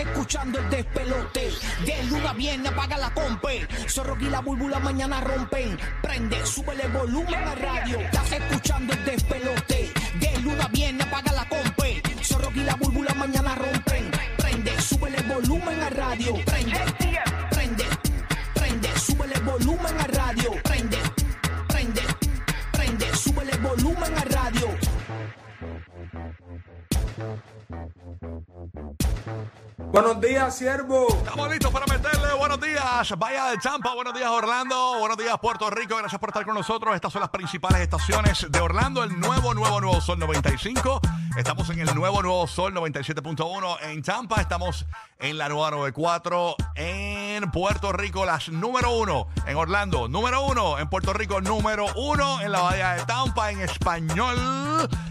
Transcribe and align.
escuchando 0.00 0.58
el 0.58 0.70
despelote. 0.70 1.50
De 1.84 2.02
luna 2.04 2.32
viene, 2.32 2.68
apaga 2.68 2.96
la 2.98 3.10
compe. 3.10 3.66
Zorro 3.88 4.16
y 4.20 4.30
la 4.30 4.40
búlbula 4.40 4.78
mañana 4.78 5.20
rompen. 5.20 5.78
Prende, 6.02 6.44
súbele 6.46 6.84
el 6.84 6.92
volumen 6.92 7.34
a 7.34 7.54
radio. 7.54 7.98
Estás 8.00 8.32
escuchando 8.32 8.92
el 8.92 9.04
despelote. 9.04 9.92
De 10.20 10.38
luna 10.40 10.68
viene, 10.72 11.02
apaga 11.02 11.32
la 11.32 11.48
compe. 11.48 12.02
Zorro 12.22 12.50
y 12.54 12.60
la 12.60 12.74
búlbula 12.76 13.14
mañana 13.14 13.54
rompen. 13.54 14.10
Prende, 14.36 14.80
súbele 14.80 15.18
el 15.18 15.26
volumen 15.26 15.80
a 15.82 15.90
radio. 15.90 16.34
Prende, 16.44 16.80
prende, 17.50 17.84
prende, 18.54 18.98
súbele 18.98 19.34
el 19.34 19.42
volumen 19.42 20.00
a 20.00 20.06
radio. 20.06 20.50
Prende, 20.62 20.98
prende, 21.68 22.02
prende, 22.72 23.16
súbele 23.16 23.52
el 23.52 23.60
volumen 23.60 24.18
a 24.18 24.24
radio. 24.24 24.68
Buenos 29.90 30.20
días, 30.20 30.54
siervo. 30.54 31.06
Estamos 31.08 31.48
listos 31.48 31.72
para 31.72 31.86
meterle. 31.86 32.34
Buenos 32.38 32.60
días, 32.60 33.18
Bahía 33.18 33.46
de 33.46 33.58
Champa. 33.58 33.94
Buenos 33.94 34.12
días, 34.12 34.28
Orlando. 34.28 34.98
Buenos 34.98 35.16
días, 35.16 35.34
Puerto 35.40 35.70
Rico. 35.70 35.96
Gracias 35.96 36.20
por 36.20 36.28
estar 36.28 36.44
con 36.44 36.54
nosotros. 36.54 36.94
Estas 36.94 37.10
son 37.10 37.20
las 37.20 37.30
principales 37.30 37.80
estaciones 37.80 38.46
de 38.50 38.60
Orlando. 38.60 39.02
El 39.02 39.18
nuevo, 39.18 39.54
nuevo, 39.54 39.80
nuevo 39.80 40.00
Sol 40.02 40.18
95. 40.18 41.00
Estamos 41.38 41.70
en 41.70 41.80
el 41.80 41.94
nuevo, 41.94 42.22
nuevo 42.22 42.46
Sol 42.46 42.74
97.1 42.74 43.78
en 43.84 44.02
Champa. 44.02 44.42
Estamos 44.42 44.84
en 45.18 45.38
la 45.38 45.48
nueva 45.48 45.70
94 45.70 46.56
en 46.74 47.50
Puerto 47.50 47.90
Rico. 47.90 48.26
Las 48.26 48.50
número 48.50 48.92
uno 48.92 49.28
en 49.46 49.56
Orlando. 49.56 50.06
Número 50.06 50.44
uno 50.44 50.78
en 50.78 50.90
Puerto 50.90 51.14
Rico. 51.14 51.40
Número 51.40 51.86
uno 51.96 52.42
en 52.42 52.52
la 52.52 52.60
Bahía 52.60 52.92
de 52.92 53.04
Tampa 53.06 53.50
en 53.52 53.60
español. 53.62 54.36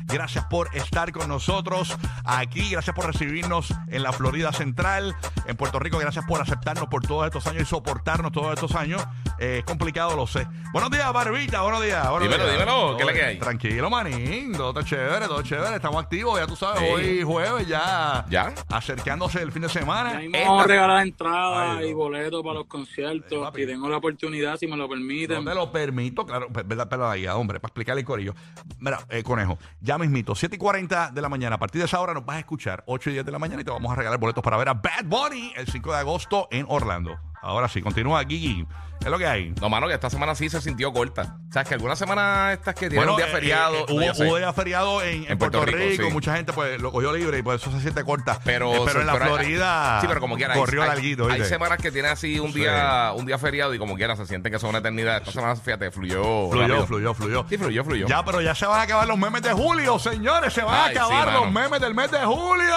Gracias 0.08 0.46
por 0.46 0.74
estar 0.76 1.12
con 1.12 1.28
nosotros 1.28 1.96
aquí. 2.24 2.72
Gracias 2.72 2.96
por 2.96 3.06
recibirnos 3.06 3.74
en 3.88 4.04
la 4.04 4.14
Florida 4.14 4.52
Central, 4.54 5.16
en 5.46 5.56
Puerto 5.58 5.80
Rico. 5.80 5.98
Gracias 5.98 6.26
por 6.26 6.42
aceptarnos 6.42 6.88
por 6.88 7.06
todos 7.06 7.26
estos 7.26 7.46
años 7.48 7.64
y 7.64 7.66
soportarnos 7.66 8.32
todos 8.32 8.54
estos 8.54 8.74
años. 8.76 9.04
Eh, 9.40 9.58
es 9.60 9.66
complicado, 9.66 10.16
lo 10.16 10.26
sé. 10.26 10.48
Buenos 10.72 10.90
días, 10.91 11.12
Barbita. 11.12 11.62
Buenos 11.62 11.84
días. 11.84 12.10
Buenos 12.10 12.24
Dímelo, 12.30 12.44
días. 12.46 12.58
dímelo, 12.60 12.96
¿qué 12.98 13.04
es 13.04 13.08
la 13.08 13.14
que 13.14 13.24
hay? 13.26 13.38
Tranquilo, 13.40 13.90
manín. 13.90 14.54
Todo 14.54 14.70
está 14.70 14.84
chévere, 14.84 15.27
todo 15.27 15.41
chévere. 15.41 15.76
Estamos 15.76 16.02
activos, 16.04 16.40
ya 16.40 16.48
tú 16.48 16.55
sabes. 16.55 16.80
Sí. 16.80 16.88
Hoy 16.90 17.24
jueves 17.24 17.68
ya. 17.68 18.26
¿Ya? 18.30 18.54
Acercándose 18.70 19.42
el 19.42 19.52
fin 19.52 19.62
de 19.64 19.70
semana. 19.70 20.21
Ya 20.24 20.46
vamos 20.46 20.64
a 20.64 20.68
regalar 20.68 21.05
entradas 21.05 21.84
y 21.86 21.92
no. 21.92 21.98
boletos 21.98 22.42
para 22.44 22.55
los 22.55 22.66
conciertos. 22.68 23.52
Si 23.55 23.66
tengo 23.66 23.90
la 23.90 23.98
oportunidad, 23.98 24.58
si 24.58 24.68
me 24.68 24.77
lo 24.77 24.84
No 24.84 24.90
permiten. 24.90 25.44
te 25.46 25.54
lo 25.54 25.71
permito, 25.71 26.26
claro, 26.26 26.48
verdad, 26.49 26.88
pero 26.90 27.10
ahí, 27.10 27.27
hombre, 27.27 27.60
para 27.60 27.70
explicarle 27.70 28.02
el 28.02 28.05
corillo. 28.08 28.34
Mira, 28.80 28.99
eh, 29.10 29.21
conejo, 29.24 29.58
ya 29.82 29.96
mismito, 29.98 30.35
7 30.35 30.55
y 30.55 30.59
40 30.59 31.12
de 31.12 31.21
la 31.21 31.29
mañana. 31.29 31.55
A 31.55 31.59
partir 31.59 31.79
de 31.79 31.85
esa 31.85 31.99
hora 31.99 32.13
nos 32.13 32.26
vas 32.26 32.37
a 32.37 32.40
escuchar 32.40 32.84
8 32.87 33.09
y 33.09 33.13
10 33.13 33.26
de 33.26 33.31
la 33.31 33.40
mañana 33.40 33.62
y 33.62 33.65
te 33.65 33.71
vamos 33.71 33.91
a 33.91 33.95
regalar 33.95 34.20
boletos 34.20 34.43
para 34.43 34.57
ver 34.57 34.70
a 34.70 34.73
Bad 34.73 35.05
Bunny 35.05 35.53
el 35.55 35.67
5 35.67 35.91
de 35.91 35.98
agosto 35.98 36.48
en 36.51 36.65
Orlando. 36.70 37.17
Ahora 37.41 37.67
sí, 37.67 37.81
continúa, 37.81 38.23
Gigi. 38.25 38.65
¿Qué 38.99 39.05
es 39.05 39.12
lo 39.12 39.17
que 39.17 39.27
hay? 39.27 39.53
No, 39.62 39.70
mano, 39.70 39.87
que 39.87 39.93
esta 39.93 40.09
semana 40.09 40.35
sí 40.35 40.49
se 40.49 40.59
sintió 40.59 40.91
corta. 40.91 41.37
O 41.49 41.53
sea, 41.53 41.63
que 41.63 41.73
algunas 41.76 41.98
semanas 41.98 42.53
estas 42.53 42.76
que 42.76 42.90
tienen 42.90 43.07
un 43.09 43.15
día 43.15 43.27
eh, 43.27 43.31
feriado. 43.31 43.76
eh, 43.76 43.85
no, 43.87 43.95
hubo, 43.95 44.13
sé. 44.13 44.26
hubo 44.27 44.37
día 44.37 44.51
feriado 44.53 45.01
en, 45.01 45.26
en 45.29 45.37
Puerto, 45.37 45.63
Rico, 45.65 46.03
sí. 46.03 46.09
mucha 46.12 46.35
gente 46.35 46.51
pues 46.51 46.81
lo 46.81 46.91
cogió 46.91 47.13
libre 47.13 47.37
y 47.37 47.41
por 47.41 47.55
eso 47.55 47.71
se 47.71 47.79
siente 47.79 48.03
corta. 48.03 48.40
Pero, 48.43 48.73
Eh, 48.73 48.81
pero 48.85 49.01
en 49.01 49.07
la 49.07 49.13
pero 49.13 49.25
hay- 49.25 49.31
Florida 49.31 49.99
sí, 50.01 50.07
pero 50.07 50.20
como 50.20 50.35
quiera, 50.35 50.53
hay- 50.55 50.59
corrió 50.59 50.81
hay, 50.84 50.90
larguito. 50.90 51.25
hay 51.27 51.34
¿viste? 51.35 51.48
semanas 51.48 51.77
que 51.77 51.91
tienen 51.91 52.12
así 52.12 52.40
un 52.40 52.51
Sí. 52.51 52.59
día 52.59 53.12
un 53.15 53.25
día 53.25 53.37
feriado 53.37 53.73
y 53.73 53.79
como 53.79 53.95
quiera 53.95 54.15
se 54.18 54.25
sienten 54.25 54.51
que 54.51 54.59
son 54.59 54.70
una 54.71 54.79
eternidad. 54.79 55.18
Esta 55.18 55.31
semana, 55.31 55.55
fíjate, 55.55 55.90
fluyó. 55.91 56.49
Fluyó, 56.49 56.62
rápido. 56.68 56.87
fluyó, 56.87 57.13
fluyó. 57.13 57.45
Sí, 57.48 57.57
fluyó, 57.57 57.84
fluyó. 57.85 58.07
Ya, 58.07 58.25
pero 58.25 58.41
ya 58.41 58.55
se 58.55 58.65
van 58.65 58.79
a 58.79 58.84
acabar 58.84 59.07
los 59.07 59.18
memes 59.18 59.41
de 59.41 59.53
julio, 59.53 59.99
señores. 59.99 60.53
Se 60.53 60.63
van 60.63 60.73
Ay, 60.75 60.95
a 60.95 60.99
acabar 61.05 61.27
mano. 61.27 61.40
los 61.45 61.51
memes 61.53 61.79
del 61.79 61.93
mes 61.95 62.12
de 62.12 62.20
julio. 62.25 62.75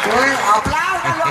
¡Apláudalo, 0.00 1.24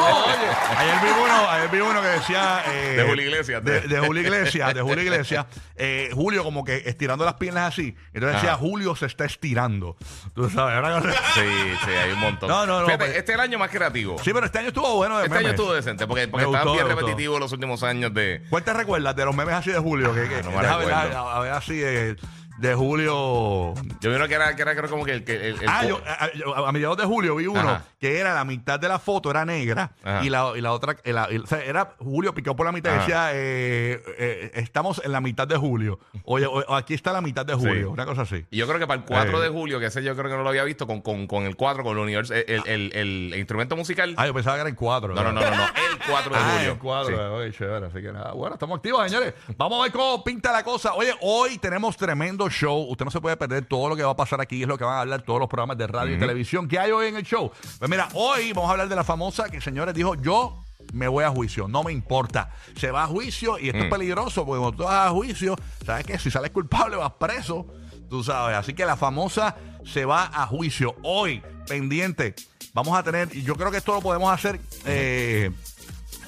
Oye, 0.26 0.76
ayer 0.76 0.94
vi 1.02 1.08
uno, 1.10 1.50
ayer 1.50 1.68
vi 1.70 1.80
uno 1.80 2.00
que 2.02 2.08
decía 2.08 2.62
eh, 2.66 2.94
De 2.96 3.08
Julio 3.08 3.19
Iglesias, 3.22 3.64
de, 3.64 3.80
de- 3.82 4.00
Julio 4.00 4.22
Iglesias, 4.22 4.74
de 4.74 4.82
Julio 4.82 5.02
Iglesias, 5.02 5.46
eh, 5.76 6.10
Julio 6.12 6.42
como 6.44 6.64
que 6.64 6.76
estirando 6.86 7.24
las 7.24 7.34
piernas 7.34 7.72
así, 7.72 7.94
entonces 8.12 8.36
decía 8.36 8.52
Ajá. 8.54 8.58
Julio 8.60 8.94
se 8.96 9.06
está 9.06 9.24
estirando, 9.24 9.96
tú 10.34 10.48
sabes, 10.50 10.80
cosa- 10.80 11.12
Sí, 11.34 11.40
sí, 11.84 11.90
hay 11.90 12.12
un 12.12 12.20
montón. 12.20 12.48
No, 12.48 12.66
no, 12.66 12.80
no, 12.80 12.86
Fíjate, 12.86 13.04
pues- 13.06 13.16
este 13.16 13.32
es 13.32 13.34
el 13.36 13.40
año 13.40 13.58
más 13.58 13.70
creativo. 13.70 14.16
Sí, 14.22 14.32
pero 14.32 14.46
este 14.46 14.58
año 14.58 14.68
estuvo 14.68 14.94
bueno 14.96 15.18
de 15.18 15.26
este 15.26 15.38
año 15.38 15.48
estuvo 15.50 15.72
decente 15.72 16.06
porque, 16.06 16.28
porque 16.28 16.46
Me 16.46 16.50
estaban 16.52 16.68
gustó, 16.68 16.72
bien 16.74 16.86
me 16.88 16.94
gustó. 16.94 17.06
repetitivos 17.06 17.40
los 17.40 17.52
últimos 17.52 17.82
años 17.82 18.12
de. 18.14 18.42
¿Cuál 18.50 18.62
te 18.64 18.72
recuerdas 18.72 19.14
de 19.16 19.24
los 19.24 19.34
memes 19.34 19.54
así 19.54 19.70
de 19.70 19.78
Julio? 19.78 20.14
Que, 20.14 20.28
que- 20.28 20.36
Ah, 20.36 20.42
no 20.44 20.50
me 20.52 20.62
deja 20.62 20.76
ver, 20.78 20.86
recuerdo. 20.88 21.18
a, 21.28 21.36
a 21.36 21.40
ver 21.40 21.52
así 21.52 21.76
de, 21.76 22.16
de 22.60 22.74
Julio. 22.74 23.74
Yo 24.00 24.10
vi 24.10 24.16
uno 24.16 24.28
que 24.28 24.34
era, 24.34 24.54
que 24.54 24.62
era 24.62 24.74
creo 24.76 24.90
como 24.90 25.04
que 25.04 25.12
el. 25.12 25.24
que 25.24 25.34
el- 25.34 25.62
el- 25.62 25.68
Ah, 25.68 25.84
yo, 25.86 26.00
a, 26.06 26.30
yo- 26.34 26.54
a 26.66 26.72
mediados 26.72 26.96
de 26.98 27.04
julio 27.04 27.36
vi 27.36 27.46
uno 27.46 27.60
Ajá. 27.60 27.84
que 27.98 28.18
era 28.18 28.34
la 28.34 28.44
mitad 28.44 28.78
de 28.78 28.88
la 28.88 28.98
foto 28.98 29.30
era 29.30 29.44
negra 29.44 29.92
Ajá. 30.04 30.24
y 30.24 30.28
la, 30.30 30.52
y 30.56 30.60
la 30.60 30.72
otra, 30.72 30.96
y 31.04 31.12
la- 31.12 31.28
y- 31.30 31.38
o 31.38 31.46
sea, 31.46 31.62
era 31.64 31.94
Julio 31.98 32.34
picó 32.34 32.54
por 32.54 32.66
la 32.66 32.72
mitad 32.72 32.90
y 32.90 32.94
Ajá. 32.94 33.00
decía, 33.00 33.30
eh, 33.32 34.02
eh, 34.18 34.50
estamos 34.54 35.00
en 35.04 35.12
la 35.12 35.20
mitad 35.20 35.48
de 35.48 35.56
julio. 35.56 35.98
Oye, 36.24 36.46
o- 36.46 36.52
o 36.52 36.74
aquí 36.74 36.94
está 36.94 37.12
la 37.12 37.20
mitad 37.20 37.46
de 37.46 37.54
julio, 37.54 37.90
una 37.90 38.04
cosa 38.04 38.22
así. 38.22 38.44
Y 38.50 38.58
yo 38.58 38.66
creo 38.66 38.78
que 38.78 38.86
para 38.86 39.00
el 39.00 39.06
4 39.06 39.38
Eh. 39.40 39.44
de 39.44 39.48
julio, 39.48 39.80
que 39.80 39.86
ese 39.86 40.02
yo 40.02 40.14
creo 40.14 40.30
que 40.30 40.36
no 40.36 40.42
lo 40.42 40.48
había 40.50 40.64
visto, 40.64 40.86
con, 40.86 41.00
con, 41.00 41.26
con 41.26 41.44
el 41.44 41.56
4, 41.56 41.82
con 41.82 41.94
el 41.96 42.02
universo, 42.02 42.34
el, 42.34 42.44
el, 42.46 42.62
el- 42.66 42.92
el 43.32 43.38
instrumento 43.38 43.76
musical. 43.76 44.14
Ah, 44.18 44.26
yo 44.26 44.34
pensaba 44.34 44.56
que 44.56 44.60
era 44.60 44.68
en 44.70 44.76
cuatro. 44.76 45.14
no, 45.14 45.22
no, 45.22 45.32
no, 45.32 45.40
no, 45.40 45.50
no, 45.50 45.64
el 45.64 45.98
4 46.06 46.34
de 46.34 46.40
Ah, 46.40 46.52
julio. 46.56 46.72
en 46.72 46.78
cuadro, 46.78 47.16
Sí. 47.16 47.22
oye, 47.22 47.52
chévere, 47.52 47.86
así 47.86 48.00
que 48.02 48.12
nada. 48.12 48.32
Bueno, 48.32 48.54
estamos 48.54 48.76
activos, 48.76 49.02
señores. 49.08 49.34
Vamos 49.56 49.80
a 49.80 49.82
ver 49.84 49.92
cómo 49.92 50.22
pinta 50.22 50.52
la 50.52 50.62
cosa. 50.62 50.92
Oye, 50.94 51.14
hoy 51.22 51.56
tenemos 51.58 51.96
tremendo 51.96 52.49
show. 52.50 52.86
Usted 52.90 53.04
no 53.04 53.10
se 53.10 53.20
puede 53.20 53.36
perder 53.36 53.64
todo 53.64 53.88
lo 53.88 53.96
que 53.96 54.02
va 54.02 54.12
a 54.12 54.16
pasar 54.16 54.40
aquí. 54.40 54.62
Es 54.62 54.68
lo 54.68 54.76
que 54.78 54.84
van 54.84 54.96
a 54.96 55.00
hablar 55.00 55.22
todos 55.22 55.40
los 55.40 55.48
programas 55.48 55.78
de 55.78 55.86
radio 55.86 56.16
y 56.16 56.18
televisión. 56.18 56.68
¿Qué 56.68 56.78
hay 56.78 56.90
hoy 56.90 57.08
en 57.08 57.16
el 57.16 57.24
show? 57.24 57.50
Pues 57.78 57.90
mira, 57.90 58.08
hoy 58.14 58.52
vamos 58.52 58.68
a 58.68 58.72
hablar 58.72 58.88
de 58.88 58.96
la 58.96 59.04
famosa 59.04 59.48
que, 59.48 59.60
señores, 59.60 59.94
dijo 59.94 60.14
yo 60.16 60.64
me 60.92 61.06
voy 61.08 61.24
a 61.24 61.30
juicio, 61.30 61.68
no 61.68 61.82
me 61.82 61.92
importa. 61.92 62.50
Se 62.76 62.90
va 62.90 63.04
a 63.04 63.06
juicio 63.06 63.58
y 63.58 63.68
esto 63.68 63.84
es 63.84 63.90
peligroso 63.90 64.44
porque 64.44 64.60
cuando 64.60 64.76
tú 64.76 64.84
vas 64.84 65.06
a 65.06 65.10
juicio, 65.10 65.56
¿sabes 65.84 66.04
qué? 66.04 66.18
Si 66.18 66.30
sales 66.30 66.50
culpable 66.50 66.96
vas 66.96 67.12
preso, 67.12 67.66
tú 68.08 68.24
sabes. 68.24 68.56
Así 68.56 68.74
que 68.74 68.84
la 68.84 68.96
famosa 68.96 69.56
se 69.84 70.04
va 70.04 70.30
a 70.32 70.46
juicio. 70.46 70.96
Hoy, 71.02 71.42
pendiente, 71.66 72.34
vamos 72.74 72.98
a 72.98 73.02
tener, 73.02 73.28
y 73.36 73.42
yo 73.42 73.54
creo 73.54 73.70
que 73.70 73.76
esto 73.76 73.94
lo 73.94 74.00
podemos 74.00 74.32
hacer... 74.32 74.60
eh, 74.84 75.50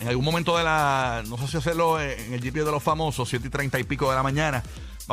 en 0.02 0.08
algún 0.08 0.24
momento 0.24 0.58
de 0.58 0.64
la, 0.64 1.22
no 1.28 1.38
sé 1.38 1.46
si 1.46 1.56
hacerlo 1.56 2.00
en 2.00 2.32
el 2.32 2.40
GP 2.40 2.64
de 2.64 2.72
los 2.72 2.82
famosos, 2.82 3.28
7 3.28 3.46
y 3.46 3.50
30 3.50 3.78
y 3.78 3.84
pico 3.84 4.10
de 4.10 4.16
la 4.16 4.22
mañana, 4.24 4.62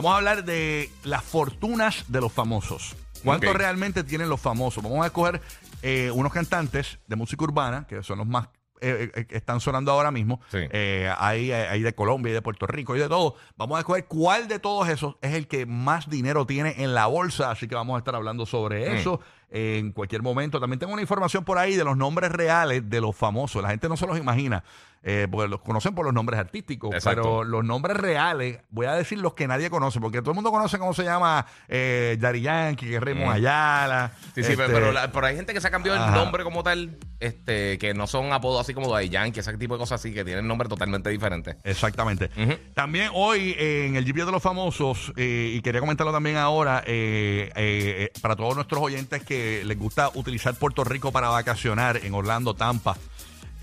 vamos 0.01 0.13
a 0.13 0.17
hablar 0.17 0.43
de 0.45 0.89
las 1.03 1.23
fortunas 1.23 2.05
de 2.07 2.21
los 2.21 2.31
famosos. 2.31 2.95
¿Cuánto 3.23 3.51
realmente 3.53 4.03
tienen 4.03 4.29
los 4.29 4.39
famosos? 4.39 4.81
Vamos 4.81 5.03
a 5.03 5.07
escoger 5.07 5.41
eh, 5.81 6.09
unos 6.13 6.31
cantantes 6.31 6.99
de 7.07 7.15
música 7.17 7.43
urbana, 7.43 7.85
que 7.87 8.01
son 8.01 8.19
los 8.19 8.27
más 8.27 8.47
eh, 8.81 9.11
eh, 9.13 9.25
que 9.25 9.35
están 9.35 9.59
sonando 9.59 9.91
ahora 9.91 10.09
mismo. 10.09 10.39
Sí. 10.49 10.59
Eh, 10.71 11.11
hay, 11.17 11.51
hay 11.51 11.81
de 11.81 11.93
Colombia, 11.93 12.29
hay 12.29 12.35
de 12.35 12.41
Puerto 12.41 12.65
Rico, 12.65 12.95
y 12.95 12.99
de 12.99 13.09
todo. 13.09 13.35
Vamos 13.57 13.75
a 13.75 13.79
escoger 13.79 14.05
cuál 14.05 14.47
de 14.47 14.59
todos 14.59 14.87
esos 14.87 15.17
es 15.21 15.33
el 15.33 15.47
que 15.49 15.65
más 15.65 16.09
dinero 16.09 16.45
tiene 16.45 16.75
en 16.81 16.93
la 16.95 17.07
bolsa. 17.07 17.51
Así 17.51 17.67
que 17.67 17.75
vamos 17.75 17.95
a 17.95 17.97
estar 17.97 18.15
hablando 18.15 18.45
sobre 18.45 18.89
Mm. 18.89 18.95
eso 18.95 19.19
en 19.51 19.91
cualquier 19.91 20.21
momento. 20.21 20.61
También 20.61 20.79
tengo 20.79 20.93
una 20.93 21.01
información 21.01 21.43
por 21.43 21.57
ahí 21.57 21.75
de 21.75 21.83
los 21.83 21.97
nombres 21.97 22.31
reales 22.31 22.89
de 22.89 23.01
los 23.01 23.13
famosos. 23.17 23.61
La 23.61 23.69
gente 23.69 23.89
no 23.89 23.97
se 23.97 24.07
los 24.07 24.17
imagina, 24.17 24.63
eh, 25.03 25.27
porque 25.31 25.47
los 25.47 25.61
conocen 25.61 25.95
por 25.95 26.05
los 26.05 26.13
nombres 26.13 26.39
artísticos, 26.39 26.93
Exacto. 26.93 27.21
pero 27.21 27.43
los 27.43 27.63
nombres 27.63 27.97
reales, 27.97 28.59
voy 28.69 28.85
a 28.85 28.93
decir 28.93 29.17
los 29.19 29.33
que 29.33 29.47
nadie 29.47 29.69
conoce, 29.69 29.99
porque 29.99 30.19
todo 30.21 30.31
el 30.31 30.35
mundo 30.35 30.51
conoce 30.51 30.77
cómo 30.77 30.93
se 30.93 31.03
llama 31.03 31.45
eh, 31.67 32.17
Daddy 32.19 32.41
Yankee, 32.41 32.89
que 32.89 32.99
Raymond 32.99 33.27
Mm. 33.29 33.31
Ayala. 33.33 34.11
Sí, 34.35 34.43
sí, 34.43 34.51
este, 34.51 34.57
pero, 34.57 34.73
pero 34.73 34.91
la- 34.91 35.11
pero 35.11 35.27
hay 35.27 35.35
gente 35.35 35.53
que 35.53 35.61
se 35.61 35.67
ha 35.67 35.71
cambiado 35.71 35.97
Ajá. 35.99 36.09
el 36.09 36.15
nombre 36.15 36.43
como 36.43 36.63
tal, 36.63 36.97
este, 37.19 37.77
que 37.77 37.93
no 37.93 38.07
son 38.07 38.33
apodos 38.33 38.61
así 38.61 38.73
como 38.73 38.95
de 38.95 39.09
Yankee, 39.09 39.39
ese 39.39 39.55
tipo 39.57 39.75
de 39.75 39.79
cosas 39.79 39.99
así, 40.01 40.13
que 40.13 40.23
tienen 40.25 40.47
nombres 40.47 40.69
totalmente 40.69 41.09
diferentes. 41.09 41.55
Exactamente. 41.63 42.29
También 42.73 43.09
hoy 43.13 43.55
eh, 43.57 43.85
en 43.87 43.95
el 43.95 44.05
GP 44.05 44.25
de 44.25 44.31
los 44.31 44.41
famosos, 44.43 45.13
eh, 45.17 45.51
y 45.55 45.61
quería 45.61 45.79
comentarlo 45.81 46.11
también 46.13 46.37
ahora, 46.37 46.83
eh, 46.85 48.11
para 48.21 48.35
todos 48.35 48.55
nuestros 48.55 48.81
oyentes 48.81 49.23
que 49.23 49.63
les 49.65 49.77
gusta 49.77 50.09
utilizar 50.15 50.53
Puerto 50.55 50.83
Rico 50.83 51.11
para 51.11 51.29
vacacionar 51.29 51.97
en 52.03 52.13
Orlando, 52.13 52.53
Tampa, 52.53 52.97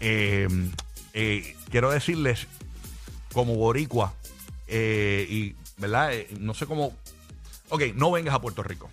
eh, 0.00 0.48
eh, 1.16 1.56
quiero 1.70 1.90
decirles, 1.90 2.46
como 3.32 3.54
boricua, 3.54 4.12
eh, 4.66 5.26
y, 5.28 5.56
¿verdad? 5.78 6.12
Eh, 6.12 6.28
no 6.38 6.52
sé 6.52 6.66
cómo... 6.66 6.92
Ok, 7.70 7.82
no 7.94 8.10
vengas 8.10 8.34
a 8.34 8.40
Puerto 8.40 8.62
Rico. 8.62 8.90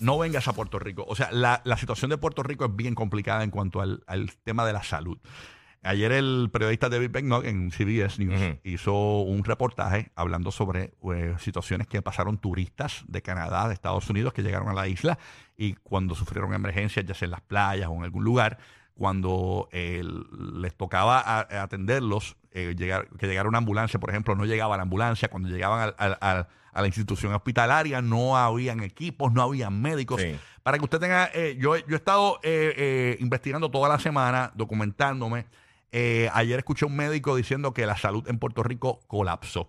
No 0.00 0.18
vengas 0.18 0.48
a 0.48 0.52
Puerto 0.52 0.80
Rico. 0.80 1.04
O 1.08 1.14
sea, 1.14 1.30
la, 1.30 1.62
la 1.64 1.76
situación 1.76 2.10
de 2.10 2.18
Puerto 2.18 2.42
Rico 2.42 2.64
es 2.64 2.74
bien 2.74 2.96
complicada 2.96 3.44
en 3.44 3.50
cuanto 3.50 3.80
al, 3.80 4.02
al 4.08 4.32
tema 4.42 4.66
de 4.66 4.72
la 4.72 4.82
salud. 4.82 5.16
Ayer 5.84 6.12
el 6.12 6.48
periodista 6.50 6.88
David 6.88 7.10
Becknock 7.10 7.44
en 7.44 7.70
CBS 7.70 8.18
News 8.18 8.58
hizo 8.64 9.20
un 9.20 9.44
reportaje 9.44 10.10
hablando 10.16 10.50
sobre 10.50 10.94
eh, 11.14 11.36
situaciones 11.38 11.86
que 11.86 12.00
pasaron 12.00 12.38
turistas 12.38 13.04
de 13.06 13.20
Canadá, 13.20 13.68
de 13.68 13.74
Estados 13.74 14.08
Unidos, 14.08 14.32
que 14.32 14.42
llegaron 14.42 14.68
a 14.70 14.72
la 14.72 14.88
isla 14.88 15.18
y 15.58 15.74
cuando 15.74 16.14
sufrieron 16.14 16.54
emergencias, 16.54 17.04
ya 17.04 17.14
sea 17.14 17.26
en 17.26 17.32
las 17.32 17.42
playas 17.42 17.88
o 17.90 17.94
en 17.96 18.04
algún 18.04 18.24
lugar, 18.24 18.58
cuando 18.94 19.68
eh, 19.72 20.02
les 20.54 20.74
tocaba 20.76 21.20
a- 21.20 21.62
atenderlos, 21.62 22.36
eh, 22.52 22.74
llegar, 22.78 23.08
que 23.18 23.26
llegara 23.26 23.48
una 23.48 23.58
ambulancia, 23.58 23.98
por 24.00 24.10
ejemplo, 24.10 24.34
no 24.36 24.44
llegaba 24.44 24.76
la 24.76 24.84
ambulancia. 24.84 25.28
Cuando 25.28 25.48
llegaban 25.48 25.80
al- 25.80 25.94
al- 25.98 26.18
al- 26.20 26.46
a 26.72 26.80
la 26.80 26.86
institución 26.88 27.32
hospitalaria, 27.32 28.02
no 28.02 28.36
habían 28.36 28.82
equipos, 28.82 29.32
no 29.32 29.42
habían 29.42 29.80
médicos. 29.80 30.20
Sí. 30.20 30.36
Para 30.62 30.78
que 30.78 30.84
usted 30.84 30.98
tenga, 30.98 31.30
eh, 31.34 31.56
yo, 31.58 31.76
yo 31.76 31.84
he 31.90 31.94
estado 31.94 32.40
eh, 32.42 32.74
eh, 32.76 33.16
investigando 33.20 33.70
toda 33.70 33.88
la 33.88 33.98
semana, 33.98 34.52
documentándome. 34.56 35.46
Eh, 35.92 36.28
ayer 36.32 36.58
escuché 36.58 36.84
a 36.84 36.88
un 36.88 36.96
médico 36.96 37.36
diciendo 37.36 37.72
que 37.72 37.86
la 37.86 37.96
salud 37.96 38.26
en 38.28 38.38
Puerto 38.40 38.62
Rico 38.64 39.00
colapsó. 39.06 39.68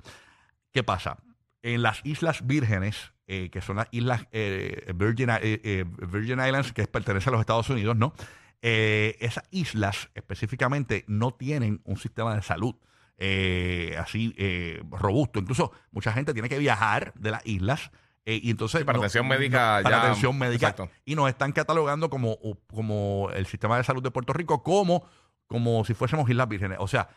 ¿Qué 0.72 0.84
pasa? 0.84 1.18
En 1.62 1.84
las 1.84 2.02
Islas 2.04 2.46
Vírgenes, 2.48 3.12
eh, 3.28 3.50
que 3.52 3.62
son 3.62 3.76
las 3.78 3.88
Islas 3.92 4.28
eh, 4.32 4.92
Virgin, 4.96 5.30
eh, 5.30 5.38
eh, 5.42 5.86
Virgin 6.08 6.40
Islands, 6.40 6.74
que 6.74 6.88
pertenecen 6.88 7.30
a 7.30 7.32
los 7.34 7.42
Estados 7.42 7.70
Unidos, 7.70 7.96
¿no? 7.96 8.14
Eh, 8.62 9.16
esas 9.20 9.44
islas 9.52 10.10
específicamente 10.16 11.04
no 11.08 11.32
tienen 11.32 11.82
un 11.84 11.98
sistema 11.98 12.36
de 12.36 12.42
salud 12.42 12.76
eh, 13.18 13.96
así 14.00 14.34
eh, 14.38 14.82
robusto. 14.92 15.40
Incluso 15.40 15.72
mucha 15.92 16.12
gente 16.12 16.34
tiene 16.34 16.50
que 16.50 16.58
viajar 16.60 17.14
de 17.16 17.32
las 17.32 17.46
islas. 17.46 17.92
y 18.26 18.50
entonces 18.50 18.80
Sí, 18.82 18.86
para 18.86 18.98
atención 18.98 19.28
médica 19.28 19.80
para 19.84 19.98
ya- 19.98 20.04
atención 20.04 20.38
médica 20.38 20.70
exacto. 20.70 20.90
y 21.06 21.16
nos 21.16 21.30
están 21.30 21.52
catalogando 21.52 22.10
como, 22.10 22.38
como 22.68 23.30
el 23.36 23.46
sistema 23.46 23.78
de 23.78 23.84
salud 23.84 24.02
de 24.04 24.10
Puerto 24.12 24.34
Rico 24.34 24.64
como, 24.64 25.06
como 25.48 25.86
si 25.86 25.94
fuésemos 25.94 26.28
Islas 26.30 26.48
Vírgenes. 26.50 26.78
O 26.82 26.88
sea, 26.88 27.08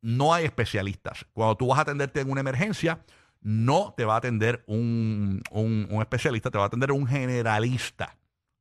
no 0.00 0.32
hay 0.34 0.44
especialistas. 0.46 1.26
Cuando 1.34 1.56
tú 1.56 1.66
vas 1.68 1.78
a 1.78 1.82
atenderte 1.82 2.20
en 2.20 2.30
una 2.30 2.40
emergencia, 2.40 3.00
no 3.42 3.92
te 3.96 4.04
va 4.06 4.14
a 4.14 4.18
atender 4.18 4.64
un, 4.66 5.42
un- 5.50 5.86
un 5.90 6.00
especialista, 6.00 6.50
te 6.50 6.56
va 6.58 6.64
a 6.64 6.66
atender 6.68 6.92
un 6.92 7.06
generalista. 7.06 8.16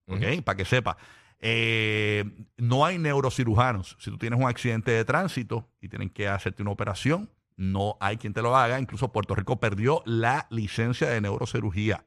¿Ok? 0.07 0.41
Para 0.43 0.57
que 0.57 0.65
sepa. 0.65 0.97
Eh, 1.45 2.23
no 2.57 2.85
hay 2.85 2.97
neurocirujanos. 2.97 3.97
Si 3.99 4.09
tú 4.09 4.17
tienes 4.17 4.39
un 4.39 4.47
accidente 4.47 4.91
de 4.91 5.03
tránsito 5.03 5.69
y 5.81 5.89
tienen 5.89 6.09
que 6.09 6.29
hacerte 6.29 6.61
una 6.61 6.71
operación, 6.71 7.29
no 7.57 7.97
hay 7.99 8.15
quien 8.17 8.33
te 8.33 8.41
lo 8.41 8.55
haga. 8.55 8.79
Incluso 8.79 9.11
Puerto 9.11 9.35
Rico 9.35 9.59
perdió 9.59 10.01
la 10.05 10.47
licencia 10.49 11.09
de 11.09 11.19
neurocirugía. 11.19 12.05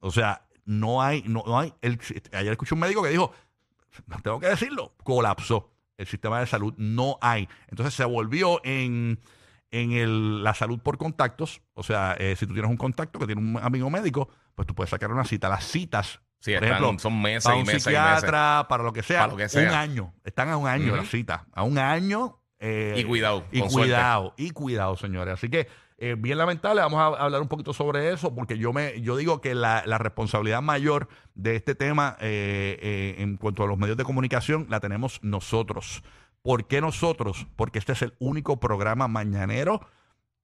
O 0.00 0.10
sea, 0.10 0.46
no 0.66 1.00
hay, 1.02 1.22
no, 1.26 1.42
no 1.46 1.58
hay. 1.58 1.72
ayer 2.32 2.52
escuché 2.52 2.74
un 2.74 2.80
médico 2.80 3.02
que 3.02 3.08
dijo, 3.08 3.32
tengo 4.22 4.38
que 4.40 4.48
decirlo, 4.48 4.94
colapsó 5.02 5.72
el 5.96 6.06
sistema 6.06 6.38
de 6.40 6.46
salud, 6.46 6.74
no 6.76 7.16
hay. 7.22 7.48
Entonces 7.68 7.94
se 7.94 8.04
volvió 8.04 8.60
en, 8.62 9.18
en 9.70 9.92
el- 9.92 10.44
la 10.44 10.52
salud 10.52 10.78
por 10.80 10.98
contactos. 10.98 11.62
O 11.72 11.82
sea, 11.82 12.14
eh, 12.18 12.36
si 12.36 12.46
tú 12.46 12.52
tienes 12.52 12.70
un 12.70 12.76
contacto 12.76 13.18
que 13.18 13.24
tiene 13.26 13.40
un 13.40 13.58
amigo 13.62 13.88
médico, 13.88 14.28
pues 14.54 14.66
tú 14.66 14.74
puedes 14.74 14.90
sacar 14.90 15.10
una 15.10 15.24
cita. 15.24 15.48
Las 15.48 15.64
citas, 15.64 16.20
Sí, 16.46 16.54
por 16.54 16.64
están- 16.64 16.82
ejemplo, 16.82 16.98
son 17.00 17.20
meses 17.22 17.44
para 17.44 17.56
y 17.56 17.60
un 17.60 17.66
meses 17.66 17.86
y 17.86 17.90
meses. 17.90 18.00
psiquiatra, 18.02 18.66
para 18.68 18.82
lo 18.84 18.92
que 18.92 19.02
sea, 19.02 19.20
Para 19.20 19.32
lo 19.32 19.36
que 19.36 19.48
sea. 19.48 19.68
un 19.68 19.74
año. 19.76 20.14
Están 20.24 20.48
a 20.48 20.56
un 20.56 20.66
año 20.68 20.86
Ujú. 20.88 20.96
las 20.96 21.08
citas, 21.08 21.42
a 21.52 21.62
un 21.64 21.78
año. 21.78 22.38
eh, 22.58 22.94
Y 22.96 23.04
cuidado, 23.04 23.44
Y 23.52 23.60
con 23.60 23.70
suerte. 23.70 23.90
cuidado, 23.90 24.34
y 24.38 24.50
cuidado, 24.50 24.96
señores. 24.96 25.34
Así 25.34 25.50
que, 25.50 25.68
eh, 25.98 26.14
bien 26.16 26.38
lamentable, 26.38 26.80
vamos 26.80 26.98
a 27.00 27.22
hablar 27.22 27.42
un 27.42 27.48
poquito 27.48 27.74
sobre 27.74 28.10
eso, 28.14 28.34
porque 28.34 28.56
yo 28.56 28.72
me 28.72 28.98
yo 29.02 29.14
digo 29.16 29.42
que 29.42 29.54
la, 29.54 29.82
la 29.84 29.98
responsabilidad 29.98 30.62
mayor 30.62 31.08
de 31.34 31.54
este 31.56 31.74
tema 31.74 32.16
eh, 32.20 32.78
eh, 32.80 33.16
en 33.22 33.36
cuanto 33.36 33.62
a 33.62 33.66
los 33.66 33.76
medios 33.76 33.98
de 33.98 34.04
comunicación 34.04 34.66
la 34.70 34.80
tenemos 34.80 35.18
nosotros. 35.22 36.02
¿Por 36.40 36.66
qué 36.66 36.80
nosotros? 36.80 37.46
Porque 37.56 37.78
este 37.78 37.92
es 37.92 38.00
el 38.00 38.14
único 38.20 38.58
programa 38.58 39.06
mañanero 39.06 39.80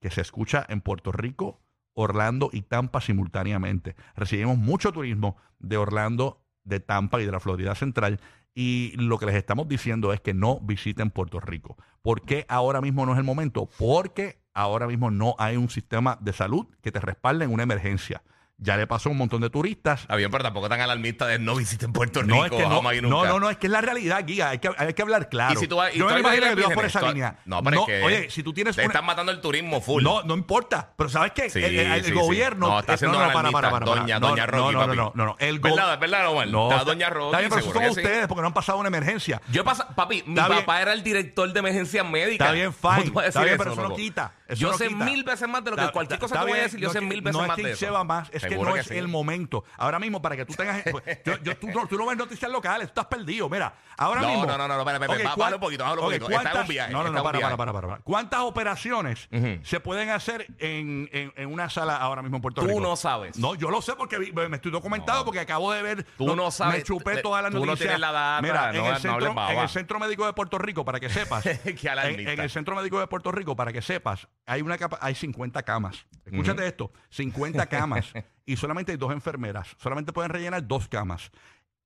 que 0.00 0.10
se 0.10 0.20
escucha 0.20 0.66
en 0.68 0.80
Puerto 0.82 1.12
Rico, 1.12 1.61
Orlando 1.94 2.50
y 2.52 2.62
Tampa 2.62 3.00
simultáneamente. 3.00 3.96
Recibimos 4.16 4.58
mucho 4.58 4.92
turismo 4.92 5.36
de 5.58 5.76
Orlando, 5.76 6.42
de 6.64 6.80
Tampa 6.80 7.20
y 7.20 7.26
de 7.26 7.32
la 7.32 7.40
Florida 7.40 7.74
Central. 7.74 8.20
Y 8.54 8.92
lo 8.96 9.18
que 9.18 9.26
les 9.26 9.34
estamos 9.34 9.68
diciendo 9.68 10.12
es 10.12 10.20
que 10.20 10.34
no 10.34 10.60
visiten 10.60 11.10
Puerto 11.10 11.40
Rico. 11.40 11.76
¿Por 12.02 12.22
qué 12.22 12.44
ahora 12.48 12.80
mismo 12.80 13.06
no 13.06 13.12
es 13.12 13.18
el 13.18 13.24
momento? 13.24 13.68
Porque 13.78 14.42
ahora 14.54 14.86
mismo 14.86 15.10
no 15.10 15.34
hay 15.38 15.56
un 15.56 15.70
sistema 15.70 16.18
de 16.20 16.32
salud 16.32 16.66
que 16.82 16.92
te 16.92 17.00
respalde 17.00 17.44
en 17.44 17.52
una 17.52 17.62
emergencia. 17.62 18.22
Ya 18.58 18.76
le 18.76 18.86
pasó 18.86 19.08
a 19.08 19.12
un 19.12 19.18
montón 19.18 19.40
de 19.40 19.50
turistas. 19.50 20.02
Está 20.02 20.14
bien, 20.14 20.30
pero 20.30 20.44
tampoco 20.44 20.68
tan 20.68 20.80
alarmista 20.80 21.26
de 21.26 21.40
no 21.40 21.56
visiten 21.56 21.92
Puerto 21.92 22.22
Rico. 22.22 22.36
No, 22.36 22.44
es 22.44 22.50
que 22.52 22.62
no, 22.62 22.76
jamás 22.76 22.94
y 22.94 23.00
no, 23.02 23.08
nunca. 23.08 23.28
no, 23.28 23.40
no, 23.40 23.50
es 23.50 23.56
que 23.56 23.66
es 23.66 23.72
la 23.72 23.80
realidad 23.80 24.18
aquí. 24.18 24.40
Hay 24.40 24.60
que, 24.60 24.70
hay 24.78 24.94
que 24.94 25.02
hablar 25.02 25.28
claro. 25.28 25.54
Y 25.54 25.56
si 25.56 25.66
tú 25.66 25.74
vas- 25.76 25.92
y 25.92 25.98
Yo 25.98 26.06
tú 26.06 26.14
me 26.14 26.20
imagino 26.20 26.46
que 26.46 26.56
tú 26.56 26.62
vas 26.68 26.74
por 26.74 26.84
esa 26.84 27.00
tú- 27.00 27.06
línea. 27.06 27.38
No, 27.44 27.60
pero 27.60 27.80
es 27.80 27.86
que. 27.86 28.02
oye, 28.02 28.30
si 28.30 28.44
tú 28.44 28.52
tienes 28.52 28.76
Te 28.76 28.82
una- 28.82 28.92
están 28.92 29.04
matando 29.04 29.32
el 29.32 29.40
turismo 29.40 29.80
full. 29.80 30.04
no, 30.04 30.22
no 30.22 30.34
importa. 30.34 30.92
Pero 30.96 31.08
¿sabes 31.10 31.32
qué? 31.32 31.50
Sí, 31.50 31.58
el, 31.58 31.76
el- 31.76 31.92
el 31.92 32.04
sí, 32.04 32.12
gobierno. 32.12 32.68
No, 32.68 32.78
está 32.80 32.92
eh, 32.92 32.94
haciendo 32.94 33.18
no, 33.18 33.26
no, 33.26 33.32
para. 33.32 33.50
doña- 33.80 34.20
No, 34.20 34.28
doña 34.28 34.46
no, 34.46 34.52
Rocky, 34.52 34.62
no, 34.62 34.72
no, 34.72 34.78
papi. 34.86 34.96
no, 34.96 35.12
no, 35.16 35.24
no. 35.26 35.36
El 35.40 35.58
go- 35.58 35.68
¿Verdad? 35.74 35.98
¿Verdad, 35.98 36.28
Omar? 36.28 36.46
No, 36.48 36.70
Está 36.70 36.84
doña 36.84 37.10
Rocky, 37.10 37.26
Está 37.26 37.38
bien, 37.38 37.50
pero 37.50 37.62
seguro 37.62 37.80
son 37.80 37.88
que 37.88 37.94
sí. 38.00 38.06
ustedes 38.06 38.28
porque 38.28 38.40
no 38.42 38.46
han 38.46 38.54
pasado 38.54 38.78
una 38.78 38.88
emergencia. 38.88 39.42
Yo 39.50 39.62
he 39.62 39.64
pasado, 39.64 39.88
papi, 39.96 40.22
mi 40.24 40.34
Está 40.34 40.46
bien. 40.46 40.60
papá 40.60 40.80
era 40.82 40.92
el 40.92 41.02
director 41.02 41.52
de 41.52 41.58
emergencias 41.58 42.06
médicas. 42.08 42.46
Está 42.46 42.52
bien, 42.52 42.72
¿Cómo 42.80 42.94
fine. 42.94 43.06
tú 43.08 43.12
vas 43.12 43.24
a 43.24 43.28
Está 43.28 43.40
decir 43.40 43.50
bien, 43.50 43.58
pero 43.58 43.72
eso 43.72 43.82
no 43.82 43.88
loco? 43.88 43.96
quita. 44.00 44.32
Eso 44.52 44.60
Yo 44.60 44.70
no 44.72 44.78
sé 44.78 44.88
quita. 44.88 45.04
mil 45.04 45.24
veces 45.24 45.48
más 45.48 45.64
de 45.64 45.70
lo 45.70 45.76
que 45.76 45.82
Está- 45.82 45.92
cualquier 45.92 46.18
cosa 46.20 46.38
que 46.38 46.42
voy 46.50 46.58
a 46.58 46.62
decir. 46.62 46.80
Yo 46.80 46.88
no 46.88 46.92
sé 46.92 47.00
que- 47.00 47.06
mil 47.06 47.20
veces 47.22 47.40
no 47.40 47.46
más 47.46 47.58
es 47.58 47.64
de 47.64 47.70
que 47.70 47.86
eso. 47.86 48.04
más, 48.04 48.28
es 48.32 48.42
que 48.44 48.56
no 48.56 48.72
que 48.74 48.80
es 48.80 48.86
sí. 48.86 48.96
el 48.96 49.08
momento. 49.08 49.64
Ahora 49.76 49.98
mismo, 49.98 50.20
para 50.22 50.36
que 50.36 50.44
tú 50.44 50.54
tengas. 50.54 50.82
pues, 50.92 51.04
yo, 51.24 51.38
yo- 51.42 51.56
tú, 51.56 51.68
no, 51.68 51.86
tú 51.86 51.96
no 51.98 52.06
ves 52.06 52.16
noticias 52.16 52.50
locales, 52.50 52.88
tú 52.88 53.00
estás 53.00 53.06
perdido. 53.06 53.48
Mira, 53.48 53.74
ahora 53.96 54.20
No, 54.22 54.28
mismo. 54.28 54.46
no, 54.46 54.58
no, 54.58 54.68
no, 54.68 54.74
no, 54.74 54.80
espera, 54.80 54.96
espera, 54.96 55.12
Ok, 55.12 55.16
espera, 55.18 55.34
¿cuán- 55.34 55.38
bájalo 55.38 55.56
un 55.56 55.60
poquito, 55.60 55.84
un 55.84 55.90
poquito. 55.98 56.12
Está 56.12 56.26
en 56.26 56.36
un 56.36 56.42
¿cuántas- 56.52 56.68
viaje, 56.68 56.92
No, 56.92 57.02
no, 57.02 57.10
no, 57.10 57.22
para, 57.22 57.40
para, 57.40 57.56
para, 57.56 57.72
para, 57.72 57.88
para. 57.88 58.00
¿Cuántas 58.02 58.40
operaciones 58.40 59.28
se 59.62 59.80
pueden 59.80 60.10
hacer 60.10 60.46
en, 60.58 61.08
en, 61.12 61.32
en 61.36 61.52
una 61.52 61.68
sala 61.70 61.96
ahora 61.96 62.22
mismo 62.22 62.36
en 62.36 62.42
Puerto 62.42 62.60
Tú 62.62 62.66
Rico? 62.68 62.80
no 62.80 62.96
sabes. 62.96 63.38
No, 63.38 63.54
yo 63.54 63.70
lo 63.70 63.80
sé 63.82 63.94
porque 63.94 64.18
me 64.18 64.56
estoy 64.56 64.70
documentado 64.70 65.24
porque 65.24 65.40
acabo 65.40 65.72
de 65.72 65.82
ver. 65.82 66.04
Tú 66.18 66.34
no 66.36 66.50
sabes. 66.50 66.78
Me 66.78 66.82
chupé 66.84 67.16
Tú 67.16 67.22
todas 67.22 67.42
las 67.42 67.52
no 67.52 67.60
noticias. 67.60 67.78
tienes 67.80 68.00
la 68.00 68.12
data, 68.12 68.42
Mira, 68.42 68.72
no- 68.72 68.78
en, 68.78 68.84
no 68.84 68.90
el 69.62 69.68
centro, 69.68 69.98
Médico 69.98 70.26
de 70.26 70.32
Puerto 70.32 70.58
Rico, 70.58 70.84
para 70.84 70.98
que 71.00 71.08
sepas. 71.08 71.44
En 71.72 72.40
el 72.40 72.50
Centro 72.50 72.74
Médico 72.76 72.98
de 73.00 73.06
Puerto 73.06 73.30
Rico, 73.32 73.54
para 73.56 73.72
que 73.72 73.82
sepas, 73.82 74.28
hay 74.52 74.62
una 74.62 74.76
capa- 74.78 74.98
hay 75.00 75.14
50 75.14 75.62
camas. 75.62 76.06
Escúchate 76.24 76.66
esto, 76.66 76.92
50 77.10 77.66
camas 77.66 78.12
y 78.46 78.56
solamente 78.56 78.92
hay 78.92 78.98
dos 78.98 79.12
enfermeras. 79.12 79.74
Solamente 79.78 80.12
pueden 80.12 80.30
rellenar 80.30 80.66
dos 80.66 80.88
camas. 80.88 81.30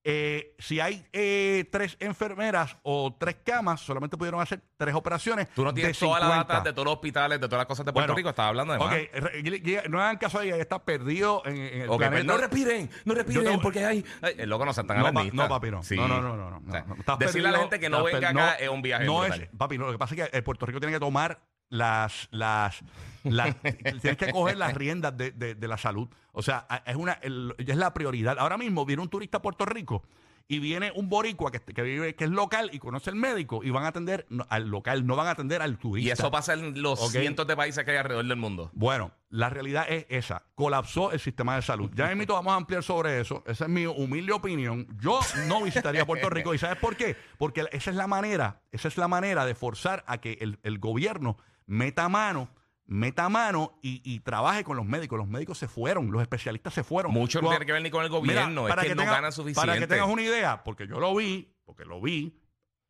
Eh, 0.08 0.54
si 0.60 0.78
hay 0.78 1.04
eh, 1.12 1.64
tres 1.72 1.96
enfermeras 1.98 2.76
o 2.84 3.16
tres 3.18 3.38
camas, 3.44 3.80
solamente 3.80 4.16
pudieron 4.16 4.40
hacer 4.40 4.62
tres 4.76 4.94
operaciones. 4.94 5.48
Tú 5.52 5.64
no 5.64 5.74
tienes 5.74 5.98
de 5.98 6.06
toda 6.06 6.20
la 6.20 6.26
50. 6.26 6.52
data 6.54 6.64
de 6.64 6.72
todos 6.72 6.84
los 6.86 6.94
hospitales, 6.94 7.40
de 7.40 7.48
todas 7.48 7.58
las 7.62 7.66
cosas 7.66 7.84
de 7.86 7.92
Puerto 7.92 8.12
Bueno, 8.12 8.16
Rico. 8.16 8.28
Estaba 8.28 8.50
hablando 8.50 8.72
de 8.74 8.78
más. 8.78 8.86
Ok, 8.86 8.92
re- 9.14 9.40
y- 9.40 9.70
y- 9.72 9.88
no 9.88 10.00
hagan 10.00 10.16
caso 10.18 10.38
ahí, 10.38 10.50
está 10.50 10.84
perdido 10.84 11.42
en, 11.44 11.56
en 11.56 11.80
el 11.82 11.86
planeta. 11.88 12.10
pues 12.12 12.24
no 12.24 12.36
respiren, 12.36 12.90
no 13.04 13.14
respiren, 13.14 13.60
porque 13.60 13.84
hay. 13.84 14.04
ay, 14.22 14.34
el 14.38 14.48
loco 14.48 14.64
no 14.64 14.72
se 14.72 14.84
tan 14.84 14.98
No, 15.00 15.12
pa- 15.12 15.24
no, 15.24 15.48
papi, 15.48 15.70
no. 15.72 15.82
Sí. 15.82 15.96
No, 15.96 16.06
no, 16.06 16.20
no, 16.22 16.36
no. 16.36 16.50
no, 16.50 16.62
O 16.68 16.70
sea, 16.70 16.84
no. 16.86 16.94
Estás 16.94 17.18
decirle 17.18 17.48
a 17.48 17.52
la 17.52 17.58
gente 17.58 17.80
que 17.80 17.90
no 17.90 18.06
estás 18.06 18.20
venga 18.20 18.30
acá 18.30 18.54
es 18.62 18.68
un 18.68 18.82
viaje 18.82 19.06
No 19.06 19.18
brutal. 19.22 19.42
es, 19.42 19.48
papi, 19.58 19.76
no, 19.76 19.86
lo 19.86 19.92
que 19.92 19.98
pasa 19.98 20.14
es 20.14 20.30
que 20.30 20.38
eh, 20.38 20.42
Puerto 20.42 20.66
Rico 20.66 20.78
tiene 20.78 20.92
que 20.92 21.00
tomar 21.00 21.40
las, 21.68 22.28
las, 22.30 22.80
las 23.24 23.56
tienes 24.00 24.16
que 24.16 24.30
coger 24.32 24.56
las 24.56 24.74
riendas 24.74 25.16
de, 25.16 25.30
de- 25.32 25.54
de 25.54 25.68
la 25.68 25.76
salud. 25.78 26.08
O 26.32 26.42
sea, 26.42 26.66
es 26.86 26.96
una, 26.96 27.14
el- 27.22 27.54
es 27.58 27.76
la 27.76 27.92
prioridad. 27.94 28.38
Ahora 28.38 28.56
mismo 28.58 28.84
viene 28.84 29.02
un 29.02 29.08
turista 29.08 29.38
a 29.38 29.42
Puerto 29.42 29.64
Rico 29.64 30.02
y 30.48 30.60
viene 30.60 30.92
un 30.94 31.08
boricua 31.08 31.50
que, 31.50 31.58
que 31.58 31.82
vive, 31.82 32.14
que 32.14 32.22
es 32.22 32.30
local 32.30 32.70
y 32.72 32.78
conoce 32.78 33.10
el 33.10 33.16
médico 33.16 33.64
y 33.64 33.70
van 33.70 33.82
a 33.82 33.88
atender 33.88 34.28
al 34.48 34.68
local, 34.68 35.04
no 35.04 35.16
van 35.16 35.26
a 35.26 35.30
atender 35.32 35.60
al 35.60 35.76
turista. 35.76 36.08
Y 36.08 36.12
eso 36.12 36.30
pasa 36.30 36.52
en 36.52 36.80
los 36.80 37.00
Ok. 37.02 37.10
cientos 37.10 37.48
de 37.48 37.56
países 37.56 37.84
que 37.84 37.90
hay 37.90 37.96
alrededor 37.96 38.24
del 38.26 38.36
mundo. 38.36 38.70
Bueno, 38.74 39.10
la 39.30 39.50
realidad 39.50 39.86
es 39.88 40.06
esa. 40.08 40.44
Colapsó 40.54 41.10
el 41.10 41.18
sistema 41.18 41.56
de 41.56 41.62
salud. 41.62 41.90
Ya 41.96 42.14
mismo 42.14 42.34
vamos 42.34 42.52
a 42.52 42.56
ampliar 42.56 42.84
sobre 42.84 43.18
eso. 43.20 43.42
Esa 43.44 43.64
es 43.64 43.70
mi 43.70 43.86
humilde 43.86 44.32
opinión. 44.32 44.86
Yo 45.00 45.18
no 45.48 45.64
visitaría 45.64 46.06
Puerto 46.06 46.30
Rico. 46.30 46.54
¿Y 46.54 46.58
sabes 46.58 46.78
por 46.78 46.94
qué? 46.96 47.16
Porque 47.38 47.66
esa 47.72 47.90
es 47.90 47.96
la 47.96 48.06
manera, 48.06 48.60
esa 48.70 48.86
es 48.86 48.96
la 48.98 49.08
manera 49.08 49.44
de 49.46 49.56
forzar 49.56 50.04
a 50.06 50.18
que 50.18 50.38
el, 50.40 50.60
el 50.62 50.78
gobierno 50.78 51.38
meta 51.66 52.08
mano, 52.08 52.48
meta 52.86 53.28
mano 53.28 53.78
y, 53.82 54.00
y 54.04 54.20
trabaje 54.20 54.64
con 54.64 54.76
los 54.76 54.86
médicos. 54.86 55.18
Los 55.18 55.28
médicos 55.28 55.58
se 55.58 55.68
fueron, 55.68 56.10
los 56.10 56.22
especialistas 56.22 56.72
se 56.74 56.84
fueron. 56.84 57.12
Mucho 57.12 57.40
no 57.42 57.50
tiene 57.50 57.66
que 57.66 57.72
ver 57.72 57.82
ni 57.82 57.90
con 57.90 58.04
el 58.04 58.10
Mira, 58.10 58.20
gobierno, 58.20 58.68
es 58.68 58.74
para 58.74 58.82
que, 58.82 58.94
no 58.94 59.02
tenga- 59.02 59.12
ganan 59.12 59.32
suficiente. 59.32 59.66
Para 59.66 59.78
que 59.78 59.86
tengas 59.86 60.08
una 60.08 60.22
idea, 60.22 60.62
porque 60.64 60.86
yo 60.86 60.98
lo 61.00 61.14
vi, 61.14 61.52
porque 61.64 61.84
lo 61.84 62.00
vi, 62.00 62.38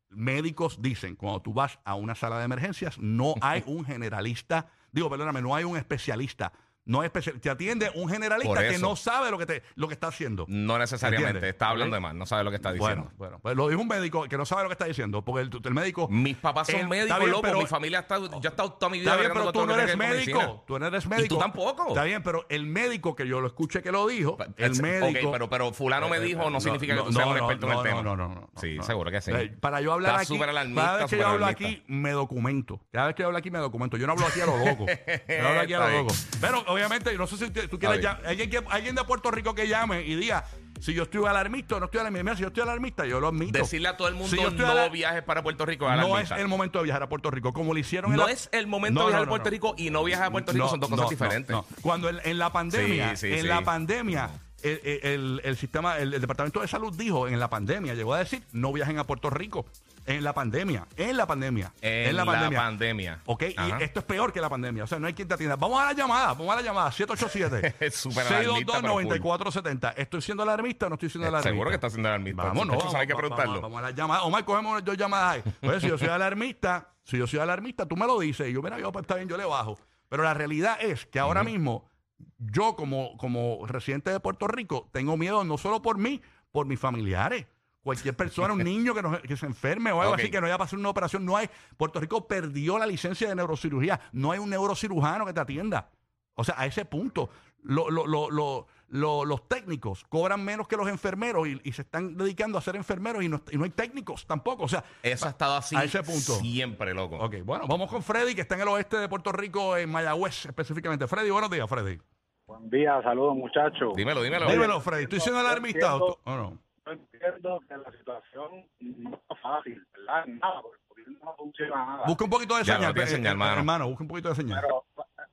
médicos 0.09 0.81
dicen, 0.81 1.15
cuando 1.15 1.41
tú 1.41 1.53
vas 1.53 1.79
a 1.83 1.95
una 1.95 2.15
sala 2.15 2.37
de 2.39 2.45
emergencias, 2.45 2.97
no 2.97 3.35
hay 3.41 3.63
un 3.67 3.85
generalista, 3.85 4.67
digo, 4.91 5.09
perdóname, 5.09 5.41
no 5.41 5.55
hay 5.55 5.63
un 5.63 5.77
especialista. 5.77 6.53
No 6.87 7.01
hay 7.01 7.05
especial, 7.05 7.39
te 7.39 7.49
atiende 7.49 7.91
un 7.95 8.09
generalista 8.09 8.59
que 8.59 8.69
eso. 8.69 8.79
no 8.89 8.95
sabe 8.95 9.29
lo 9.29 9.37
que, 9.37 9.45
te, 9.45 9.63
lo 9.75 9.87
que 9.87 9.93
está 9.93 10.07
haciendo. 10.07 10.45
No 10.47 10.77
necesariamente, 10.79 11.27
¿Entiendes? 11.29 11.49
está 11.51 11.69
hablando 11.69 11.95
de 11.95 11.99
más, 11.99 12.15
no 12.15 12.25
sabe 12.25 12.43
lo 12.43 12.49
que 12.49 12.55
está 12.55 12.71
diciendo. 12.73 13.03
Bueno, 13.03 13.15
bueno, 13.17 13.39
pues 13.41 13.55
lo 13.55 13.67
dijo 13.69 13.81
un 13.81 13.87
médico 13.87 14.23
que 14.27 14.37
no 14.37 14.45
sabe 14.45 14.63
lo 14.63 14.69
que 14.69 14.73
está 14.73 14.85
diciendo, 14.85 15.23
porque 15.23 15.41
el, 15.41 15.51
el 15.63 15.73
médico... 15.73 16.07
Mis 16.09 16.37
papás 16.37 16.67
son 16.67 16.79
Él- 16.79 16.87
médicos, 16.87 17.09
está 17.11 17.19
bien, 17.19 17.31
loco. 17.31 17.41
pero- 17.43 17.59
Mi 17.59 17.65
familia 17.67 17.99
está. 17.99 18.17
Yo 18.17 18.29
he 18.43 18.47
estado 18.47 18.73
toda 18.73 18.89
mi 18.89 18.99
vida 18.99 19.11
Está 19.11 19.21
bien, 19.21 19.31
bregando 19.33 19.33
pero 19.33 19.43
con 19.45 19.53
tú 19.53 19.59
todo 19.59 19.65
no 19.67 19.73
lo 19.73 19.75
que 19.77 19.83
eres 19.83 19.95
tiene 19.97 20.05
que 20.05 20.09
ver 20.11 20.19
con 20.19 20.25
médico. 20.25 20.39
medicina. 20.39 20.63
Tú 20.67 20.79
no 20.79 20.87
eres 20.87 21.07
médico. 21.07 21.35
tú 21.35 21.39
tampoco. 21.41 21.87
Está 21.89 22.03
bien, 22.03 22.23
pero 22.23 22.45
el 22.49 22.65
médico 22.65 23.15
que 23.15 23.27
yo 23.27 23.41
lo 23.41 23.47
escuché 23.47 23.81
que 23.83 23.91
lo 23.91 24.07
dijo, 24.07 24.37
el 24.57 24.71
Es- 24.71 24.81
médico... 24.81 25.27
Ok, 25.27 25.31
pero, 25.33 25.49
pero 25.49 25.73
fulano 25.73 26.07
me 26.09 26.17
Eh, 26.17 26.21
dijo, 26.21 26.43
no, 26.43 26.49
no, 26.51 26.59
significa 26.61 26.95
no, 26.95 27.01
que 27.03 27.07
tú 27.09 27.13
seas 27.13 27.25
no, 27.25 27.31
un 27.33 27.37
no, 27.37 27.43
experto 27.43 27.67
en 27.67 27.73
no, 27.73 27.79
el 27.81 27.89
tema. 27.89 28.01
No, 28.01 28.15
no, 28.15 28.27
no. 28.29 28.35
no, 28.35 28.49
Sí, 28.61 28.75
no. 28.77 28.83
seguro 28.83 29.11
que 29.11 29.19
sí. 29.21 29.31
Eh, 29.31 29.49
Para 29.59 29.81
yo 29.81 29.91
hablar 29.93 30.11
Está 30.11 30.21
aquí, 30.23 30.33
súper 30.33 30.49
alarmista, 30.49 30.81
cada 30.83 30.97
vez 30.97 31.03
que 31.05 31.09
súper 31.09 31.19
yo 31.19 31.27
hablo 31.27 31.45
alarmista. 31.45 31.67
aquí, 31.81 31.83
me 31.87 32.11
documento. 32.11 32.79
Cada 32.91 33.07
vez 33.07 33.15
que 33.15 33.21
yo 33.23 33.27
hablo 33.27 33.37
aquí, 33.39 33.51
me 33.51 33.59
documento. 33.59 33.97
Yo 33.97 34.07
no 34.07 34.13
hablo 34.13 34.25
aquí 34.25 34.39
a 34.41 34.45
lo 34.45 34.57
loco. 34.57 34.85
Yo 35.27 35.47
hablo 35.47 35.59
aquí 35.61 35.73
a 35.73 35.77
Está 35.77 35.79
lo 35.79 35.87
bien. 35.91 36.01
loco. 36.07 36.15
Pero 36.41 36.76
obviamente, 36.77 37.17
no 37.17 37.27
sé 37.27 37.37
si 37.37 37.49
tú 37.51 37.77
quieres 37.79 38.01
ya- 38.01 38.19
alguien, 38.25 38.49
que, 38.49 38.63
alguien 38.69 38.95
de 38.95 39.03
Puerto 39.03 39.29
Rico 39.31 39.53
que 39.53 39.67
llame 39.67 40.01
y 40.03 40.15
diga 40.15 40.45
si 40.79 40.93
yo 40.93 41.03
estoy 41.03 41.25
alarmista 41.25 41.75
o 41.75 41.79
no 41.79 41.85
estoy 41.85 41.99
alarmista. 42.01 42.23
Mira, 42.23 42.35
si 42.35 42.41
yo 42.43 42.47
estoy 42.49 42.63
alarmista, 42.63 43.05
yo 43.05 43.19
lo 43.19 43.29
admito. 43.29 43.57
Decirle 43.57 43.87
a 43.87 43.97
todo 43.97 44.07
el 44.07 44.13
mundo 44.13 44.29
Si 44.29 44.35
yo 44.41 44.49
estoy 44.49 44.65
no 44.65 44.71
alar- 44.71 44.91
viajes 44.91 45.23
para 45.23 45.41
Puerto 45.43 45.65
Rico 45.65 45.89
no 45.91 46.19
es 46.19 46.29
el 46.31 46.47
momento 46.47 46.77
de 46.79 46.85
viajar 46.85 47.03
a 47.03 47.09
Puerto 47.09 47.31
Rico, 47.31 47.51
como 47.53 47.73
lo 47.73 47.79
hicieron 47.79 48.11
en 48.11 48.17
No 48.17 48.27
la- 48.27 48.31
es 48.31 48.49
el 48.51 48.67
momento 48.67 48.99
No, 48.99 49.05
de 49.07 49.11
viajar 49.11 49.19
no, 49.19 49.23
a 49.23 49.25
no, 49.25 49.29
Puerto 49.31 49.45
no. 49.49 49.51
Rico 49.51 49.75
y 49.77 49.89
no 49.89 50.03
viajar 50.03 50.27
a 50.27 50.31
Puerto 50.31 50.51
Rico 50.53 50.65
No, 50.65 50.69
son 50.71 50.79
dos 50.79 50.89
no, 50.89 50.95
cosas 50.95 51.05
no, 51.05 51.09
diferentes. 51.09 51.49
no. 51.51 51.65
Cuando 51.81 52.09
en, 52.09 52.19
en 52.23 52.37
la 52.37 52.51
pandemia, 52.51 53.15
Sí, 53.15 53.27
sí, 53.27 53.33
en 53.33 53.41
sí. 53.41 53.47
la 53.47 53.61
pandemia, 53.63 54.29
el, 54.63 54.81
el- 54.83 54.99
el- 55.03 55.41
el 55.43 55.57
sistema, 55.57 55.97
el, 55.97 56.13
el 56.13 56.21
Departamento 56.21 56.61
de 56.61 56.67
Salud 56.67 56.93
dijo 56.95 57.27
en 57.27 57.39
la 57.39 57.49
pandemia, 57.49 57.93
llegó 57.93 58.13
a 58.13 58.19
decir, 58.19 58.43
no 58.51 58.71
viajen 58.73 58.97
a 58.99 59.03
Puerto 59.05 59.29
Rico. 59.29 59.65
En 60.05 60.23
la 60.23 60.31
pandemia, 60.33 60.87
en 60.95 61.17
la 61.17 61.25
pandemia, 61.27 61.73
En, 61.81 62.15
la, 62.15 62.23
pandemia. 62.23 63.19
Ok, 63.25 63.43
Ajá. 63.57 63.77
y 63.77 63.83
esto 63.83 63.99
es 63.99 64.05
peor 64.05 64.31
que 64.31 64.39
la 64.39 64.47
pandemia. 64.49 64.85
O 64.85 64.87
sea, 64.87 64.99
no 64.99 65.07
hay 65.07 65.13
quien 65.13 65.27
te 65.27 65.33
atienda. 65.33 65.57
Vamos 65.57 65.81
a 65.81 65.87
la 65.87 65.91
llamada, 65.91 66.27
vamos 66.27 66.49
a 66.49 66.55
la 66.55 66.61
llamada. 66.61 66.89
787 66.93 67.75
Es 67.85 67.95
súper 67.95 68.25
alarmista, 68.25 68.79
pero 68.81 68.93
622-9470. 69.01 69.93
¿Estoy 69.97 70.21
siendo 70.21 70.43
alarmista 70.43 70.85
o 70.85 70.89
no 70.89 70.95
estoy 70.95 71.09
siendo 71.09 71.25
Eh, 71.25 71.27
alarmista? 71.27 71.49
Seguro 71.49 71.69
que 71.69 71.75
está 71.75 71.89
siendo 71.89 72.07
alarmista. 72.07 72.41
Vamos, 72.43 72.67
no. 72.67 72.77
Vamos, 72.77 72.95
hay 72.95 73.05
que 73.07 73.15
preguntarlo. 73.15 73.59
Vamos, 73.61 73.79
a 73.79 73.81
la 73.81 73.91
llamada. 73.91 74.21
Omar, 74.23 74.45
cogemos 74.45 74.81
dos 74.85 74.95
llamadas 74.97 75.35
ahí. 75.35 75.53
Oye, 75.69 75.81
si 75.81 75.87
yo 75.89 75.97
soy 75.97 76.07
alarmista, 76.07 76.89
si 77.03 77.17
yo 77.17 77.27
soy 77.27 77.39
alarmista, 77.39 77.85
tú 77.85 77.97
me 77.97 78.05
lo 78.07 78.17
dices. 78.19 78.47
Y 78.47 78.53
yo, 78.53 78.61
mira, 78.61 78.79
yo, 78.79 78.91
pues 78.93 79.03
está 79.03 79.15
bien, 79.15 79.27
yo 79.27 79.35
le 79.35 79.43
bajo. 79.43 79.77
Pero 80.07 80.23
la 80.23 80.33
realidad 80.33 80.77
es 80.79 81.05
que 81.05 81.19
ahora 81.19 81.43
mismo, 81.43 81.89
yo 82.37 82.75
como, 82.75 83.17
como 83.17 83.65
residente 83.67 84.11
de 84.11 84.19
Puerto 84.19 84.47
Rico, 84.47 84.89
tengo 84.91 85.17
miedo 85.17 85.43
no 85.43 85.57
solo 85.57 85.81
por 85.81 85.97
mí, 85.97 86.21
por 86.51 86.65
mis 86.65 86.79
familiares. 86.79 87.45
Cualquier 87.81 88.15
persona, 88.15 88.53
un 88.53 88.63
niño 88.63 88.93
que, 88.93 89.27
que 89.27 89.37
se 89.37 89.45
enferme 89.45 89.91
o 89.91 90.01
algo 90.01 90.15
así, 90.15 90.29
que 90.29 90.41
no 90.41 90.47
haya 90.47 90.57
pasado 90.57 90.79
una 90.79 90.89
operación, 90.89 91.25
no 91.25 91.37
hay. 91.37 91.49
Puerto 91.77 91.99
Rico 91.99 92.27
perdió 92.27 92.77
la 92.77 92.85
licencia 92.85 93.29
de 93.29 93.35
neurocirugía. 93.35 93.99
No 94.11 94.31
hay 94.31 94.39
un 94.39 94.49
neurocirujano 94.49 95.25
que 95.25 95.33
te 95.33 95.39
atienda. 95.39 95.89
O 96.35 96.43
sea, 96.43 96.55
a 96.57 96.65
ese 96.65 96.85
punto, 96.85 97.29
lo- 97.67 97.89
lo- 97.89 98.05
lo- 98.07 98.29
lo- 98.31 98.67
lo- 98.89 99.25
los 99.25 99.47
técnicos 99.49 100.05
cobran 100.07 100.43
menos 100.45 100.67
que 100.67 100.77
los 100.77 100.87
enfermeros 100.87 101.47
y, 101.47 101.59
y 101.63 101.73
se 101.73 101.81
están 101.81 102.15
dedicando 102.15 102.57
a 102.57 102.61
ser 102.61 102.75
enfermeros 102.77 103.21
y 103.23 103.27
no, 103.29 103.41
y 103.51 103.57
no 103.57 103.65
hay 103.65 103.69
técnicos 103.71 104.25
tampoco. 104.25 104.63
O 104.63 104.67
sea, 104.67 104.83
Eso 105.03 105.25
ha 105.27 105.29
estado 105.29 105.55
así 105.57 105.75
a 105.75 105.83
ese 105.83 105.99
punto. 106.03 106.33
siempre, 106.35 106.93
loco. 106.93 107.17
ok, 107.17 107.35
bueno, 107.43 107.65
vamos 107.67 107.89
con 107.89 108.01
Freddy, 108.01 108.33
que 108.33 108.41
está 108.41 108.55
en 108.55 108.61
el 108.61 108.67
oeste 108.69 108.97
de 108.97 109.09
Puerto 109.09 109.31
Rico, 109.31 109.75
en 109.77 109.89
Mayagüez 109.91 110.45
específicamente. 110.45 111.07
Freddy, 111.07 111.29
buenos 111.29 111.49
días, 111.49 111.69
Freddy. 111.69 111.99
Buen 112.45 112.69
día, 112.69 113.01
saludos 113.03 113.35
muchachos. 113.35 113.93
Dímelo, 113.95 114.21
dímelo. 114.23 114.49
Dímelo, 114.49 114.79
Freddy. 114.79 115.03
¿Estoy 115.03 115.19
siendo 115.19 115.41
alarmista 115.41 115.97
o 115.97 116.17
no? 116.25 116.57
Yo 116.85 116.91
entiendo 116.93 117.59
que 117.67 117.75
la 117.75 117.91
situación 117.91 118.65
no 118.79 119.15
está 119.17 119.35
fácil, 119.41 119.85
¿verdad? 119.93 120.25
Nada, 120.27 120.61
porque 120.61 120.77
el 120.81 120.87
gobierno 120.87 121.19
no 121.25 121.35
funciona 121.35 121.85
nada. 121.85 122.03
Busca 122.07 122.23
un 122.23 122.29
poquito 122.29 122.55
de 122.55 122.63
Ya, 122.63 122.75
señal, 122.75 122.89
no 122.91 122.93
tiene 122.93 123.09
eh, 123.09 123.13
señal, 123.13 123.33
eh, 123.33 123.37
mano. 123.37 123.57
hermano. 123.57 123.87
Busca 123.89 124.03
un 124.03 124.07
poquito 124.07 124.29
de 124.29 124.35
señal. 124.35 124.61
Pero, 124.61 124.85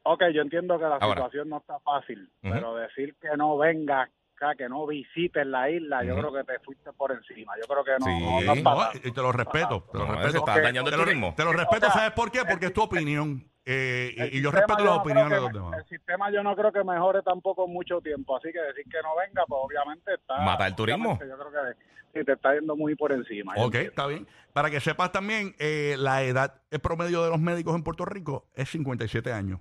ok, 0.05 0.23
yo 0.33 0.43
entiendo 0.43 0.79
que 0.79 0.85
la 0.85 0.97
Ahora. 0.97 1.15
situación 1.17 1.49
no 1.49 1.59
está 1.59 1.79
fácil, 1.81 2.31
Ujú. 2.43 2.53
pero 2.55 2.75
decir 2.77 3.15
que 3.21 3.37
no 3.37 3.59
vengas 3.59 4.09
acá, 4.37 4.55
que 4.57 4.69
no 4.69 4.87
visites 4.87 5.47
la 5.47 5.71
isla, 5.71 6.03
yo 6.05 6.13
Ujú. 6.15 6.23
creo 6.29 6.33
que 6.45 6.53
te 6.53 6.59
fuiste 6.61 6.93
por 6.93 7.13
encima. 7.13 7.53
Yo 7.61 7.67
creo 7.69 7.85
que 7.85 7.93
no. 8.01 8.07
Sí. 8.07 8.45
no, 8.47 8.55
no 8.55 8.63
para- 8.63 8.91
y 8.97 9.11
te 9.13 9.21
lo 9.23 9.33
respeto. 9.33 9.87
Te 9.93 9.99
lo 9.99 10.07
respeto. 10.07 10.39
está 10.39 10.55
Ok, 10.57 10.63
dañando 10.63 10.91
el 10.91 10.95
Te 10.95 10.97
lo, 10.99 11.05
turismo. 11.05 11.35
te 11.37 11.45
lo 11.45 11.53
respeto, 11.53 11.87
O 11.87 11.91
sea, 11.91 12.01
¿sabes 12.01 12.13
por 12.13 12.31
qué? 12.31 12.41
Porque 12.49 12.67
es 12.67 12.73
tu 12.73 12.83
opinión. 12.83 13.45
eh, 13.67 14.13
y, 14.33 14.39
y 14.39 14.43
yo 14.43 14.51
respeto 14.51 14.85
las 14.85 14.85
no 14.85 14.91
creo 14.91 15.01
opiniones 15.03 15.31
de 15.31 15.41
los 15.41 15.53
demás. 15.53 15.79
El 15.79 15.85
sistema 15.89 16.31
yo 16.31 16.43
no 16.43 16.55
creo 16.55 16.71
que 16.71 16.85
mejore 16.85 17.23
tampoco 17.23 17.65
en 17.65 17.73
mucho 17.73 17.99
tiempo, 18.03 18.37
así 18.37 18.53
que 18.53 18.61
decir 18.61 18.85
que 18.85 18.99
no 19.03 19.17
venga, 19.17 19.43
pues 19.49 19.59
obviamente 19.65 20.13
está... 20.15 20.37
Mata 20.43 20.67
el 20.67 20.75
turismo. 20.75 21.19
Yo 21.19 21.39
creo 21.39 21.51
que 21.51 22.19
sí, 22.19 22.25
te 22.27 22.33
está 22.33 22.55
yendo 22.55 22.77
muy 22.77 22.95
por 22.95 23.13
encima. 23.13 23.55
yo 23.57 23.63
Ok, 23.67 23.77
está 23.77 24.07
bien. 24.07 24.27
Para 24.53 24.69
que 24.71 24.81
sepas 24.81 25.13
también, 25.13 25.55
eh, 25.59 25.95
la 25.99 26.23
edad 26.25 26.61
el 26.71 26.81
promedio 26.81 27.23
de 27.25 27.31
los 27.31 27.41
médicos 27.41 27.75
en 27.75 27.83
Puerto 27.85 28.05
Rico 28.05 28.49
es 28.55 28.69
57 28.69 29.33
años. 29.33 29.61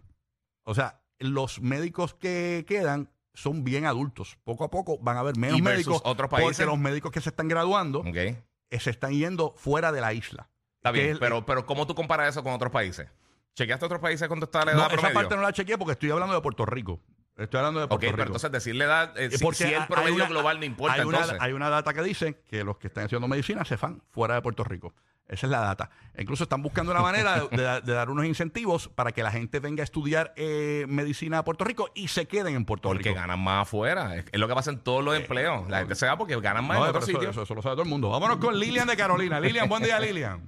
O 0.64 0.74
sea, 0.76 1.02
los 1.20 1.62
médicos 1.62 2.14
que 2.14 2.66
quedan 2.68 3.10
son 3.34 3.64
bien 3.64 3.86
adultos. 3.86 4.38
Poco 4.44 4.64
a 4.64 4.70
poco 4.70 4.98
van 5.00 5.18
a 5.18 5.22
haber 5.22 5.38
menos 5.38 5.58
¿Y 5.58 5.62
versus 5.62 5.88
médicos 5.88 6.02
otros 6.06 6.30
porque 6.30 6.46
países? 6.46 6.66
los 6.66 6.78
médicos 6.78 7.12
que 7.12 7.22
se 7.22 7.30
están 7.30 7.48
graduando 7.48 8.00
Ok. 8.00 8.16
eh, 8.16 8.44
se 8.80 8.90
están 8.90 9.12
yendo 9.14 9.54
fuera 9.58 9.92
de 9.92 10.02
la 10.02 10.14
isla. 10.14 10.50
Está 10.78 10.92
Que 10.92 11.00
bien, 11.00 11.12
es- 11.14 11.20
pero, 11.20 11.46
pero 11.46 11.66
¿cómo 11.66 11.88
tú 11.88 11.96
comparas 11.96 12.30
eso 12.30 12.44
con 12.44 12.54
otros 12.54 12.72
países? 12.72 13.08
¿Chequeaste 13.56 13.86
otros 13.86 14.02
países 14.02 14.28
cuánto 14.28 14.46
está 14.46 14.66
la 14.66 14.72
edad 14.72 14.78
No, 14.80 14.86
esa 14.88 14.94
promedio? 14.96 15.14
parte 15.16 15.36
no 15.36 15.42
la 15.42 15.54
chequeé 15.54 15.78
porque 15.78 15.94
estoy 15.94 16.12
hablando 16.12 16.34
de 16.36 16.42
Puerto 16.42 16.66
Rico. 16.66 17.00
Estoy 17.38 17.58
hablando 17.60 17.80
de 17.80 17.86
ok, 17.86 17.90
Puerto 17.90 18.06
pero 18.06 18.16
Rico. 18.18 18.26
entonces 18.28 18.52
decirle 18.52 18.86
edad, 18.86 19.18
eh, 19.18 19.26
Eh, 19.26 19.38
si, 19.38 19.44
porque 19.44 19.58
si 19.58 19.74
el 19.74 19.82
hay 19.82 19.88
promedio 19.88 20.16
una- 20.16 20.28
global 20.28 20.60
no 20.60 20.66
importa, 20.66 20.94
hay 20.96 21.02
una, 21.02 21.18
entonces. 21.20 21.42
hay 21.42 21.54
una 21.54 21.70
data 21.70 21.94
que 21.94 22.04
dice 22.04 22.42
que 22.48 22.64
los 22.64 22.78
que 22.78 22.88
están 22.88 23.06
haciendo 23.06 23.28
medicina 23.28 23.66
se 23.66 23.76
van 23.78 24.04
fuera 24.12 24.36
de 24.36 24.42
Puerto 24.44 24.64
Rico. 24.64 24.94
Esa 25.28 25.48
es 25.48 25.52
la 25.52 25.60
data. 25.62 25.90
Incluso 26.18 26.44
están 26.44 26.62
buscando 26.62 26.92
una 26.92 27.02
manera 27.02 27.40
de, 27.40 27.58
de- 27.58 27.82
de 27.82 27.94
dar 27.94 28.10
unos 28.10 28.26
incentivos 28.26 28.90
para 28.90 29.12
que 29.14 29.24
la 29.24 29.32
gente 29.32 29.60
venga 29.60 29.82
a 29.82 29.86
estudiar 29.86 30.34
eh, 30.36 30.86
medicina 30.88 31.40
a 31.40 31.44
Puerto 31.44 31.64
Rico 31.64 31.90
y 31.96 32.10
se 32.10 32.28
queden 32.28 32.56
en 32.56 32.66
Puerto 32.66 32.90
porque 32.90 33.10
Rico. 33.10 33.20
ganan 33.22 33.40
más 33.40 33.64
afuera. 33.64 34.16
Es, 34.16 34.26
es 34.32 34.40
lo 34.40 34.48
que 34.48 34.54
pasa 34.54 34.70
en 34.72 34.80
todos 34.80 35.04
los 35.04 35.16
empleos. 35.16 35.68
La 35.70 35.80
gente 35.80 35.96
se 35.96 36.06
va 36.06 36.18
porque 36.18 36.40
ganan 36.40 36.66
más 36.66 36.78
No, 36.78 36.86
en 36.86 36.90
pero 36.90 36.98
otros 37.00 37.10
eso, 37.10 37.18
sitios. 37.18 37.32
eso- 37.36 37.44
eso 37.44 37.56
lo 37.56 37.62
sabe 37.62 37.76
todo 37.76 37.84
el 37.84 37.90
mundo. 37.90 38.10
Vámonos 38.10 38.38
con 38.38 38.60
Lilian 38.60 38.86
de 38.88 38.98
Carolina. 38.98 39.40
Lilian, 39.40 39.68
buen 39.70 39.82
día, 39.82 40.00
Lilian. 40.00 40.46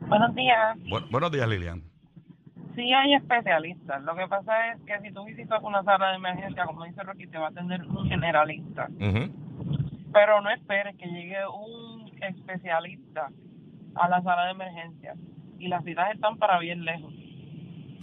Buenos 0.00 0.34
días. 0.34 0.76
Bu- 0.78 1.08
buenos 1.10 1.30
días, 1.32 1.48
Lilian. 1.48 1.82
Sí 2.74 2.92
hay 2.92 3.14
especialistas. 3.14 4.02
Lo 4.02 4.14
que 4.16 4.26
pasa 4.28 4.72
es 4.72 4.80
que 4.82 5.00
si 5.00 5.14
tú 5.14 5.24
visitas 5.24 5.60
una 5.62 5.82
sala 5.84 6.10
de 6.10 6.16
emergencia, 6.16 6.64
como 6.66 6.84
dice 6.84 7.02
Rocky, 7.02 7.26
te 7.28 7.38
va 7.38 7.46
a 7.46 7.50
atender 7.50 7.82
un 7.84 8.06
generalista. 8.08 8.88
Pero 10.12 10.40
no 10.42 10.50
esperes 10.50 10.96
que 10.96 11.06
llegue 11.06 11.38
un 11.46 12.10
especialista 12.22 13.30
a 14.00 14.08
la 14.08 14.22
sala 14.22 14.44
de 14.46 14.50
emergencia. 14.52 15.14
Y 15.58 15.68
las 15.68 15.84
citas 15.84 16.12
están 16.14 16.36
para 16.38 16.58
bien 16.58 16.84
lejos. 16.84 17.12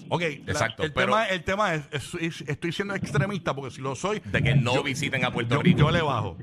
Ok, 0.10 0.22
la- 0.22 0.28
Exacto, 0.52 0.84
el, 0.84 0.92
pero- 0.94 1.08
tema, 1.14 1.26
el 1.28 1.44
tema 1.44 1.74
es, 1.76 1.88
es- 1.92 2.14
es- 2.16 2.42
estoy 2.50 2.72
siendo 2.72 2.94
extremista 2.96 3.54
porque 3.54 3.72
si 3.72 3.82
lo 3.82 3.96
soy, 3.96 4.20
De 4.26 4.42
que 4.44 4.54
no 4.56 4.74
Yo- 4.76 4.84
visiten 4.84 5.24
a 5.26 5.32
Puerto 5.32 5.56
yo, 5.56 5.62
Rico. 5.62 5.80
yo 5.80 5.92
le 5.92 6.02
bajo. 6.02 6.38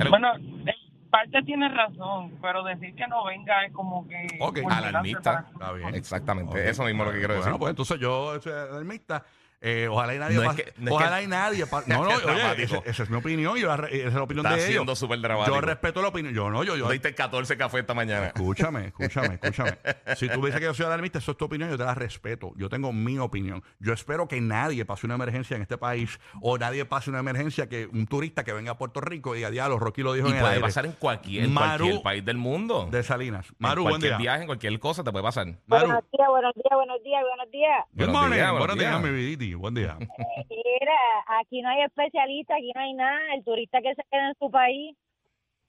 Hello. 0.00 0.10
Bueno, 0.10 0.34
en 0.36 1.10
parte 1.10 1.42
tienes 1.42 1.72
razón, 1.74 2.32
pero 2.40 2.62
decir 2.62 2.94
que 2.94 3.06
no 3.08 3.24
venga 3.24 3.64
es 3.64 3.72
como 3.72 4.06
que... 4.06 4.26
Ok. 4.40 4.58
Alarmista. 4.70 5.22
para- 5.22 5.48
Está 5.52 5.72
bien. 5.72 5.94
Exactamente. 5.94 6.68
Eso 6.68 6.84
mismo 6.84 7.02
es 7.02 7.06
lo 7.08 7.12
que 7.14 7.18
quiero 7.18 7.34
bueno, 7.34 7.44
decir. 7.46 7.58
pues 7.58 7.70
entonces 7.70 7.98
yo 8.00 8.40
soy 8.40 8.52
alarmista. 8.52 9.24
Eh, 9.60 9.88
ojalá 9.90 10.14
y 10.14 10.18
nadie 10.20 10.36
No 10.36 10.42
es 10.42 10.48
pase- 10.50 10.64
que- 10.64 10.72
no 10.78 10.86
es 10.90 10.92
ojalá 10.94 11.18
que- 11.18 11.24
y 11.24 11.26
nadie 11.26 11.66
pa- 11.66 11.82
no 11.88 12.04
no 12.04 12.10
oye 12.10 12.62
esa 12.84 13.02
es 13.02 13.10
mi 13.10 13.16
opinión 13.16 13.58
y 13.58 13.62
la 13.62 13.76
re- 13.76 13.96
esa 13.98 14.08
es 14.08 14.14
la 14.14 14.22
opinión 14.22 14.46
Está 14.46 14.54
de 14.56 14.62
ellos 14.62 14.72
siendo 14.72 14.94
súper 14.94 15.20
dramático. 15.20 15.56
yo 15.56 15.60
respeto 15.60 16.00
la 16.00 16.08
opinión 16.08 16.32
yo 16.32 16.48
no 16.48 16.62
yo 16.62 16.76
yo 16.76 16.88
diste 16.90 17.12
14 17.12 17.56
cafés 17.56 17.80
esta 17.80 17.92
mañana. 17.92 18.26
escúchame 18.28 18.86
escúchame 18.86 19.34
escúchame 19.42 19.76
si 20.16 20.28
tú 20.28 20.44
dices 20.44 20.60
que 20.60 20.66
yo 20.66 20.74
soy 20.74 20.86
alarmista 20.86 21.18
eso 21.18 21.32
es 21.32 21.36
tu 21.36 21.46
opinión 21.46 21.70
yo 21.70 21.76
te 21.76 21.82
la 21.84 21.94
respeto 21.96 22.52
yo 22.56 22.68
tengo 22.68 22.92
mi 22.92 23.18
opinión 23.18 23.64
yo 23.80 23.92
espero 23.92 24.28
que 24.28 24.40
nadie 24.40 24.84
pase 24.84 25.06
una 25.06 25.16
emergencia 25.16 25.56
en 25.56 25.62
este 25.62 25.76
país 25.76 26.20
o 26.40 26.56
nadie 26.56 26.84
pase 26.84 27.10
una 27.10 27.18
emergencia 27.18 27.68
que 27.68 27.86
un 27.86 28.06
turista 28.06 28.44
que 28.44 28.52
venga 28.52 28.70
a 28.72 28.78
Puerto 28.78 29.00
Rico 29.00 29.34
y 29.34 29.38
diga 29.38 29.50
diablo 29.50 29.80
Rocky 29.80 30.02
lo 30.02 30.12
dijo 30.12 30.28
Y 30.28 30.30
en 30.30 30.36
el 30.36 30.40
puede 30.42 30.54
aire". 30.54 30.66
pasar 30.66 30.86
en 30.86 30.92
cualquier, 30.92 31.44
en 31.46 31.52
Maru 31.52 31.78
cualquier 31.84 32.02
país 32.02 32.24
del 32.24 32.36
mundo. 32.36 32.86
de 32.92 33.02
Salinas 33.02 33.48
en 33.50 33.56
Maru 33.58 33.82
buen 33.82 33.94
cualquier 33.94 34.12
día 34.12 34.18
viaje, 34.18 34.40
en 34.42 34.46
cualquier 34.46 34.78
cosa 34.78 35.02
te 35.02 35.10
puede 35.10 35.24
pasar. 35.24 35.46
Maru 35.66 35.86
Buenos 35.86 36.04
días, 36.12 36.28
buenos 36.28 36.54
días, 36.54 36.72
buenos 36.74 37.02
días, 37.02 37.22
buenos 37.28 37.50
días. 37.50 37.84
good 37.90 37.96
Buenos 37.96 38.14
morning 38.14 38.36
días, 38.36 38.50
buenos 38.52 38.58
buenos 38.68 38.78
días 38.78 39.02
días. 39.02 39.12
mi 39.12 39.18
buen 39.54 39.74
día 39.74 39.96
Mira, 39.98 40.98
aquí 41.40 41.60
no 41.62 41.68
hay 41.70 41.82
especialista, 41.82 42.54
aquí 42.54 42.72
no 42.74 42.80
hay 42.80 42.94
nada. 42.94 43.18
El 43.34 43.44
turista 43.44 43.80
que 43.80 43.94
se 43.94 44.02
queda 44.10 44.28
en 44.28 44.34
su 44.38 44.50
país, 44.50 44.96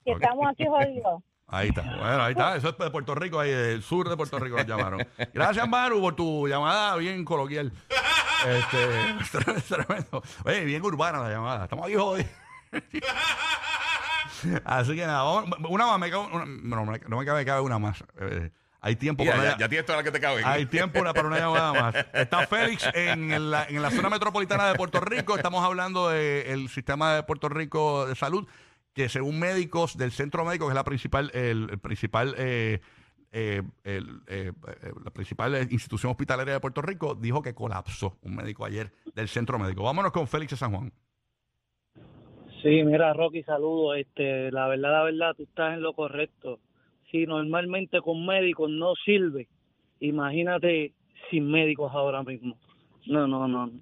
que 0.04 0.12
estamos 0.12 0.46
aquí 0.48 0.66
jodidos. 0.66 1.22
Ahí 1.52 1.68
está, 1.68 1.82
bueno, 1.82 2.22
ahí 2.22 2.32
está, 2.32 2.56
eso 2.56 2.68
es 2.68 2.78
de 2.78 2.90
Puerto 2.90 3.14
Rico, 3.14 3.40
ahí 3.40 3.50
del 3.50 3.82
sur 3.82 4.08
de 4.08 4.16
Puerto 4.16 4.38
Rico 4.38 4.56
nos 4.56 4.66
llamaron. 4.66 5.00
Gracias, 5.34 5.68
Maru, 5.68 6.00
por 6.00 6.14
tu 6.14 6.46
llamada 6.46 6.94
bien 6.96 7.24
coloquial. 7.24 7.72
Este, 8.46 9.50
es 9.56 9.64
tremendo. 9.64 10.22
Oye, 10.44 10.64
bien 10.64 10.82
urbana 10.84 11.18
la 11.20 11.30
llamada, 11.30 11.64
estamos 11.64 11.86
aquí 11.86 11.94
jodidos. 11.96 12.30
Así 14.64 14.94
que 14.96 15.04
nada, 15.06 15.22
vamos- 15.22 15.50
una 15.68 15.86
más, 15.86 15.98
me 15.98 16.10
cabe, 16.10 16.26
una- 16.32 16.46
no, 16.46 16.86
me- 16.86 16.98
no 17.00 17.18
me 17.18 17.24
cabe, 17.26 17.40
me 17.40 17.44
cabe 17.44 17.60
una 17.60 17.78
más. 17.78 18.02
Eh, 18.20 18.50
hay 18.80 18.96
tiempo 18.96 19.24
para 19.24 19.36
ya, 19.36 19.42
una- 19.50 19.58
ya 19.58 19.68
tienes 19.68 19.86
toda 19.86 19.98
la 19.98 20.04
que 20.04 20.10
te 20.10 20.20
cabe. 20.20 20.42
hay 20.44 20.66
tiempo 20.66 21.00
para 21.02 21.26
una 21.26 21.38
llamada 21.38 21.72
más. 21.72 21.94
Está 22.14 22.46
Félix 22.46 22.88
en 22.94 23.50
la, 23.50 23.64
en 23.68 23.82
la 23.82 23.90
zona 23.90 24.08
metropolitana 24.10 24.68
de 24.68 24.74
Puerto 24.74 25.00
Rico. 25.00 25.36
Estamos 25.36 25.64
hablando 25.64 26.08
del 26.08 26.68
sistema 26.68 27.14
de 27.14 27.22
Puerto 27.22 27.48
Rico 27.48 28.06
de 28.06 28.14
salud, 28.14 28.46
que 28.94 29.08
según 29.08 29.38
médicos 29.38 29.96
del 29.96 30.12
centro 30.12 30.44
médico, 30.44 30.66
que 30.66 30.70
es 30.70 30.74
la 30.74 30.84
principal, 30.84 31.30
el, 31.34 31.68
el 31.70 31.78
principal, 31.78 32.34
eh, 32.38 32.80
eh, 33.32 33.62
el, 33.84 34.22
eh, 34.26 34.52
eh, 34.82 34.92
la 35.04 35.10
principal 35.12 35.54
institución 35.70 36.10
hospitalaria 36.10 36.54
de 36.54 36.60
Puerto 36.60 36.82
Rico, 36.82 37.14
dijo 37.14 37.42
que 37.42 37.54
colapsó 37.54 38.18
un 38.22 38.34
médico 38.36 38.64
ayer 38.64 38.90
del 39.14 39.28
centro 39.28 39.58
médico. 39.58 39.82
Vámonos 39.84 40.10
con 40.10 40.26
Félix 40.26 40.50
de 40.52 40.56
San 40.56 40.72
Juan. 40.74 40.92
Sí, 42.62 42.82
mira, 42.84 43.12
Rocky, 43.14 43.42
saludos. 43.42 43.96
Este, 43.98 44.50
la 44.50 44.66
verdad, 44.68 44.90
la 44.92 45.02
verdad, 45.04 45.34
tú 45.36 45.44
estás 45.44 45.74
en 45.74 45.82
lo 45.82 45.94
correcto. 45.94 46.58
Si 47.10 47.26
normalmente 47.26 48.00
con 48.00 48.24
médicos 48.24 48.70
no 48.70 48.94
sirve, 49.04 49.48
imagínate 50.00 50.92
sin 51.30 51.50
médicos 51.50 51.92
ahora 51.94 52.22
mismo. 52.22 52.56
No, 53.06 53.26
no, 53.26 53.46
no. 53.48 53.66
no. 53.66 53.72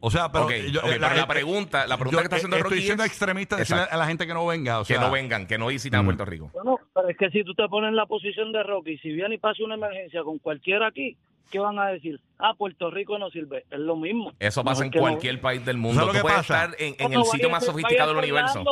O 0.00 0.10
sea, 0.10 0.30
pero, 0.30 0.44
Ok, 0.44 0.52
yo- 0.70 0.80
ok, 0.80 0.86
eh, 0.92 0.96
pero 1.00 1.14
la 1.16 1.26
pregunta, 1.26 1.86
la 1.88 1.96
pregunta 1.96 2.18
yo, 2.18 2.18
que 2.20 2.24
está 2.26 2.36
haciendo 2.36 2.56
eh, 2.56 2.60
Rocky 2.62 2.74
Estoy 2.74 2.86
siendo 2.86 3.02
es 3.02 3.08
extremista 3.10 3.56
decirle 3.56 3.82
Exacto. 3.82 3.96
a 3.96 3.98
la 3.98 4.06
gente 4.06 4.26
que 4.28 4.34
no 4.34 4.46
venga. 4.46 4.78
O 4.78 4.82
que 4.84 4.94
sea, 4.94 5.00
no 5.00 5.10
vengan, 5.10 5.46
que 5.48 5.58
no 5.58 5.66
visiten 5.66 5.98
a 5.98 6.02
Mm. 6.02 6.04
Puerto 6.04 6.24
Rico. 6.24 6.50
Bueno, 6.54 6.76
pero 6.94 7.08
es 7.08 7.16
que 7.16 7.30
si 7.30 7.42
tú 7.42 7.52
te 7.54 7.66
pones 7.68 7.88
en 7.88 7.96
la 7.96 8.06
posición 8.06 8.52
de 8.52 8.62
Rocky, 8.62 8.96
si 8.98 9.10
viene 9.12 9.34
y 9.34 9.38
pasa 9.38 9.64
una 9.64 9.74
emergencia 9.74 10.22
con 10.22 10.38
cualquiera 10.38 10.86
aquí, 10.86 11.16
¿qué 11.50 11.58
van 11.58 11.80
a 11.80 11.88
decir? 11.88 12.20
Ah, 12.38 12.54
Puerto 12.56 12.92
Rico 12.92 13.18
no 13.18 13.28
sirve. 13.30 13.64
Es 13.70 13.78
lo 13.80 13.96
mismo. 13.96 14.32
Eso 14.38 14.62
pasa 14.62 14.84
en 14.84 14.92
que 14.92 14.98
no- 14.98 15.02
cualquier 15.02 15.40
país 15.40 15.64
del 15.66 15.78
mundo. 15.78 16.00
¿Sabes 16.00 16.06
lo 16.06 16.12
Tú 16.12 16.16
que 16.18 16.22
puedes 16.22 16.38
pasa? 16.46 16.64
estar 16.66 16.80
en, 16.80 16.94
en 16.96 17.10
No, 17.12 17.18
el 17.20 17.26
sitio 17.26 17.50
más 17.50 17.64
sofisticado 17.64 18.10
del 18.14 18.18
universo. 18.18 18.62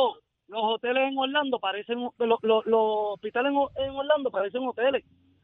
Los 0.47 0.61
hoteles 0.63 1.11
en 1.11 1.17
Orlando 1.17 1.59
parecen, 1.59 1.99
los, 2.03 2.11
los, 2.41 2.65
los 2.65 2.81
hospitales 3.13 3.51
en, 3.51 3.83
en 3.83 3.89
Orlando 3.91 4.31
parecen 4.31 4.65
hoteles. 4.67 5.03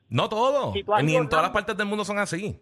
No 0.10 0.30
todo. 0.30 0.72
Si 0.74 0.84
tú 0.84 0.94
has 0.94 1.04
Ni 1.04 1.16
en 1.16 1.28
todas 1.28 1.44
las 1.44 1.52
partes 1.52 1.76
del 1.76 1.88
mundo 1.88 2.06
son 2.06 2.20
así. 2.20 2.60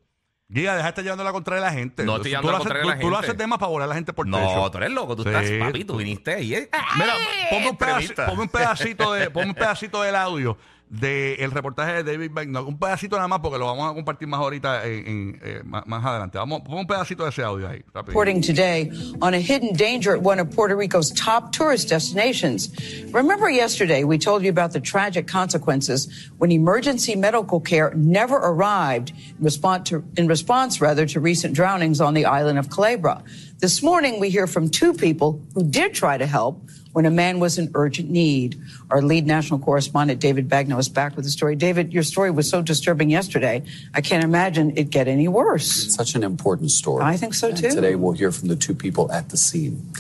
Guía, 0.48 0.72
deja 0.74 0.84
de 0.84 0.90
estar 0.90 1.04
llevando 1.04 1.24
la 1.24 1.32
contra 1.32 1.56
de 1.56 1.62
la 1.62 1.72
gente. 1.72 2.04
No 2.04 2.18
estoy 2.18 2.32
Tú 2.32 2.38
llevando 2.42 2.52
lo 2.52 2.58
la 2.58 2.64
tú- 2.64 2.70
de 2.70 2.74
la 2.74 3.00
Tú 3.00 3.10
lo 3.10 3.16
gente. 3.16 3.28
haces 3.28 3.38
temas 3.38 3.58
para 3.60 3.70
volar 3.70 3.86
a 3.86 3.90
la 3.90 3.96
gente 3.96 4.12
por 4.12 4.28
No, 4.28 4.38
techo. 4.38 4.72
tú 4.72 4.78
eres 4.80 4.92
loco. 4.92 5.16
Tú 5.16 5.24
Sí. 5.24 5.30
estás, 5.30 5.50
papi, 5.68 5.86
tú 5.86 5.96
viniste 5.98 6.34
ahí. 6.34 6.54
eh. 6.56 6.70
Mira, 6.98 7.14
ponme 7.50 7.70
un, 7.70 7.78
pedaci- 7.78 7.90
Extremista. 8.00 8.26
ponme 8.28 8.42
un 8.44 8.50
pedacito 8.50 9.14
de, 9.14 9.30
ponme 9.30 9.48
un 9.50 9.54
pedacito 9.56 10.02
del 10.02 10.16
audio 10.16 10.58
del 10.92 11.52
reportaje 11.52 12.04
de 12.04 12.12
David. 12.12 12.32
Un 12.68 12.78
pedacito 12.78 13.16
nada 13.16 13.28
más 13.30 13.40
porque 13.40 13.58
lo 13.58 13.66
vamos 13.66 13.90
a 13.90 13.94
compartir 13.94 14.28
más 14.28 14.42
ahorita 14.42 14.86
en, 14.86 15.08
en, 15.08 15.40
eh, 15.42 15.62
más, 15.64 16.06
adelante. 16.06 16.38
Vamos, 16.38 16.62
un 16.68 16.86
pedacito 16.86 17.24
de 17.24 17.30
ese 17.30 17.42
audio 17.44 17.70
ahí. 17.70 17.82
rápido. 17.94 18.12
reporting 18.12 18.42
today 18.42 18.92
on 19.22 19.34
a 19.34 19.40
hidden 19.40 19.74
danger 19.74 20.14
at 20.14 20.22
one 20.22 20.38
of 20.38 20.54
Puerto 20.54 20.76
Rico's 20.76 21.12
top 21.12 21.54
tourist 21.54 21.88
destinations. 21.88 22.70
Remember 23.14 23.50
yesterday 23.50 24.04
we 24.04 24.18
told 24.18 24.44
you 24.44 24.50
about 24.50 24.74
the 24.74 24.82
tragic 24.82 25.28
consequences 25.28 26.30
when 26.40 26.52
emergency 26.52 27.16
medical 27.16 27.62
care 27.62 27.94
never 27.96 28.36
arrived 28.36 29.12
in 29.12 29.46
response 29.46 29.90
to, 29.90 30.04
in 30.18 30.28
response 30.28 30.82
rather 30.82 31.06
to 31.06 31.22
recent 31.22 31.54
drownings 31.54 32.02
on 32.02 32.14
the 32.14 32.26
island 32.26 32.60
of 32.60 32.70
Calabria. 32.70 33.24
This 33.60 33.82
morning 33.82 34.20
we 34.20 34.30
hear 34.30 34.46
from 34.48 34.70
two 34.70 34.94
people 34.94 35.40
who 35.54 35.64
did 35.64 35.94
try 35.94 36.18
to 36.18 36.26
help 36.26 36.62
when 36.94 37.06
a 37.06 37.12
man 37.12 37.40
was 37.40 37.58
in 37.58 37.72
urgent 37.74 38.10
need. 38.10 38.60
Our 38.90 39.02
lead 39.02 39.26
national 39.26 39.60
correspondent, 39.60 40.20
David 40.20 40.50
Bagno, 40.50 40.78
is 40.80 40.90
back 40.90 41.16
with 41.16 41.26
the 41.26 41.32
story. 41.32 41.56
David, 41.56 41.94
your 41.94 42.04
story 42.04 42.32
was 42.32 42.50
so 42.50 42.62
disturbing 42.62 43.10
yesterday. 43.10 43.64
I 43.94 44.02
can't 44.02 44.24
imagine 44.24 44.78
it 44.78 44.90
get 44.90 45.08
any 45.08 45.28
worse. 45.28 45.94
Such 45.96 46.16
an 46.16 46.24
important 46.24 46.72
story. 46.72 47.04
I 47.04 47.18
think 47.18 47.34
so, 47.34 47.50
And 47.50 47.58
too. 47.58 47.70
today 47.72 47.96
we'll 47.96 48.14
hear 48.14 48.32
from 48.32 48.48
the 48.50 48.56
two 48.56 48.74
people 48.76 49.12
at 49.12 49.30
the 49.30 49.38
scene. 49.38 49.92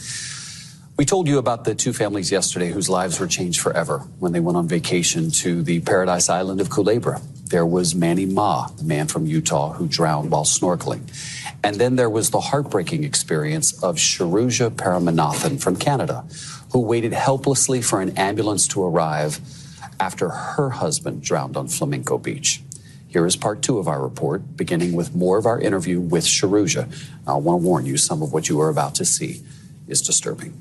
We 0.97 1.05
told 1.05 1.27
you 1.27 1.39
about 1.39 1.63
the 1.63 1.73
two 1.73 1.93
families 1.93 2.31
yesterday 2.31 2.69
whose 2.69 2.87
lives 2.87 3.19
were 3.19 3.25
changed 3.25 3.59
forever 3.59 3.99
when 4.19 4.33
they 4.33 4.39
went 4.39 4.57
on 4.57 4.67
vacation 4.67 5.31
to 5.31 5.63
the 5.63 5.79
paradise 5.79 6.29
island 6.29 6.61
of 6.61 6.69
Culebra. 6.69 7.21
There 7.45 7.65
was 7.65 7.95
Manny 7.95 8.25
Ma, 8.27 8.67
the 8.67 8.83
man 8.83 9.07
from 9.07 9.25
Utah 9.25 9.73
who 9.73 9.87
drowned 9.87 10.29
while 10.29 10.43
snorkeling. 10.45 11.01
And 11.63 11.77
then 11.77 11.95
there 11.95 12.09
was 12.09 12.29
the 12.29 12.39
heartbreaking 12.39 13.03
experience 13.03 13.81
of 13.83 13.95
Sharuja 13.95 14.69
Paramanathan 14.71 15.59
from 15.61 15.75
Canada, 15.75 16.23
who 16.71 16.79
waited 16.79 17.13
helplessly 17.13 17.81
for 17.81 18.01
an 18.01 18.17
ambulance 18.17 18.67
to 18.69 18.83
arrive 18.83 19.39
after 19.99 20.29
her 20.29 20.69
husband 20.69 21.21
drowned 21.21 21.55
on 21.57 21.67
Flamenco 21.67 22.17
Beach. 22.17 22.61
Here 23.07 23.25
is 23.27 23.35
part 23.35 23.61
two 23.61 23.77
of 23.77 23.87
our 23.87 24.01
report, 24.01 24.55
beginning 24.55 24.93
with 24.95 25.13
more 25.13 25.37
of 25.37 25.45
our 25.45 25.59
interview 25.59 25.99
with 25.99 26.23
Sharuja. 26.25 26.87
I 27.27 27.33
want 27.33 27.61
to 27.61 27.67
warn 27.67 27.85
you, 27.85 27.97
some 27.97 28.21
of 28.23 28.31
what 28.31 28.47
you 28.47 28.59
are 28.61 28.69
about 28.69 28.95
to 28.95 29.05
see 29.05 29.41
is 29.87 30.01
disturbing. 30.01 30.53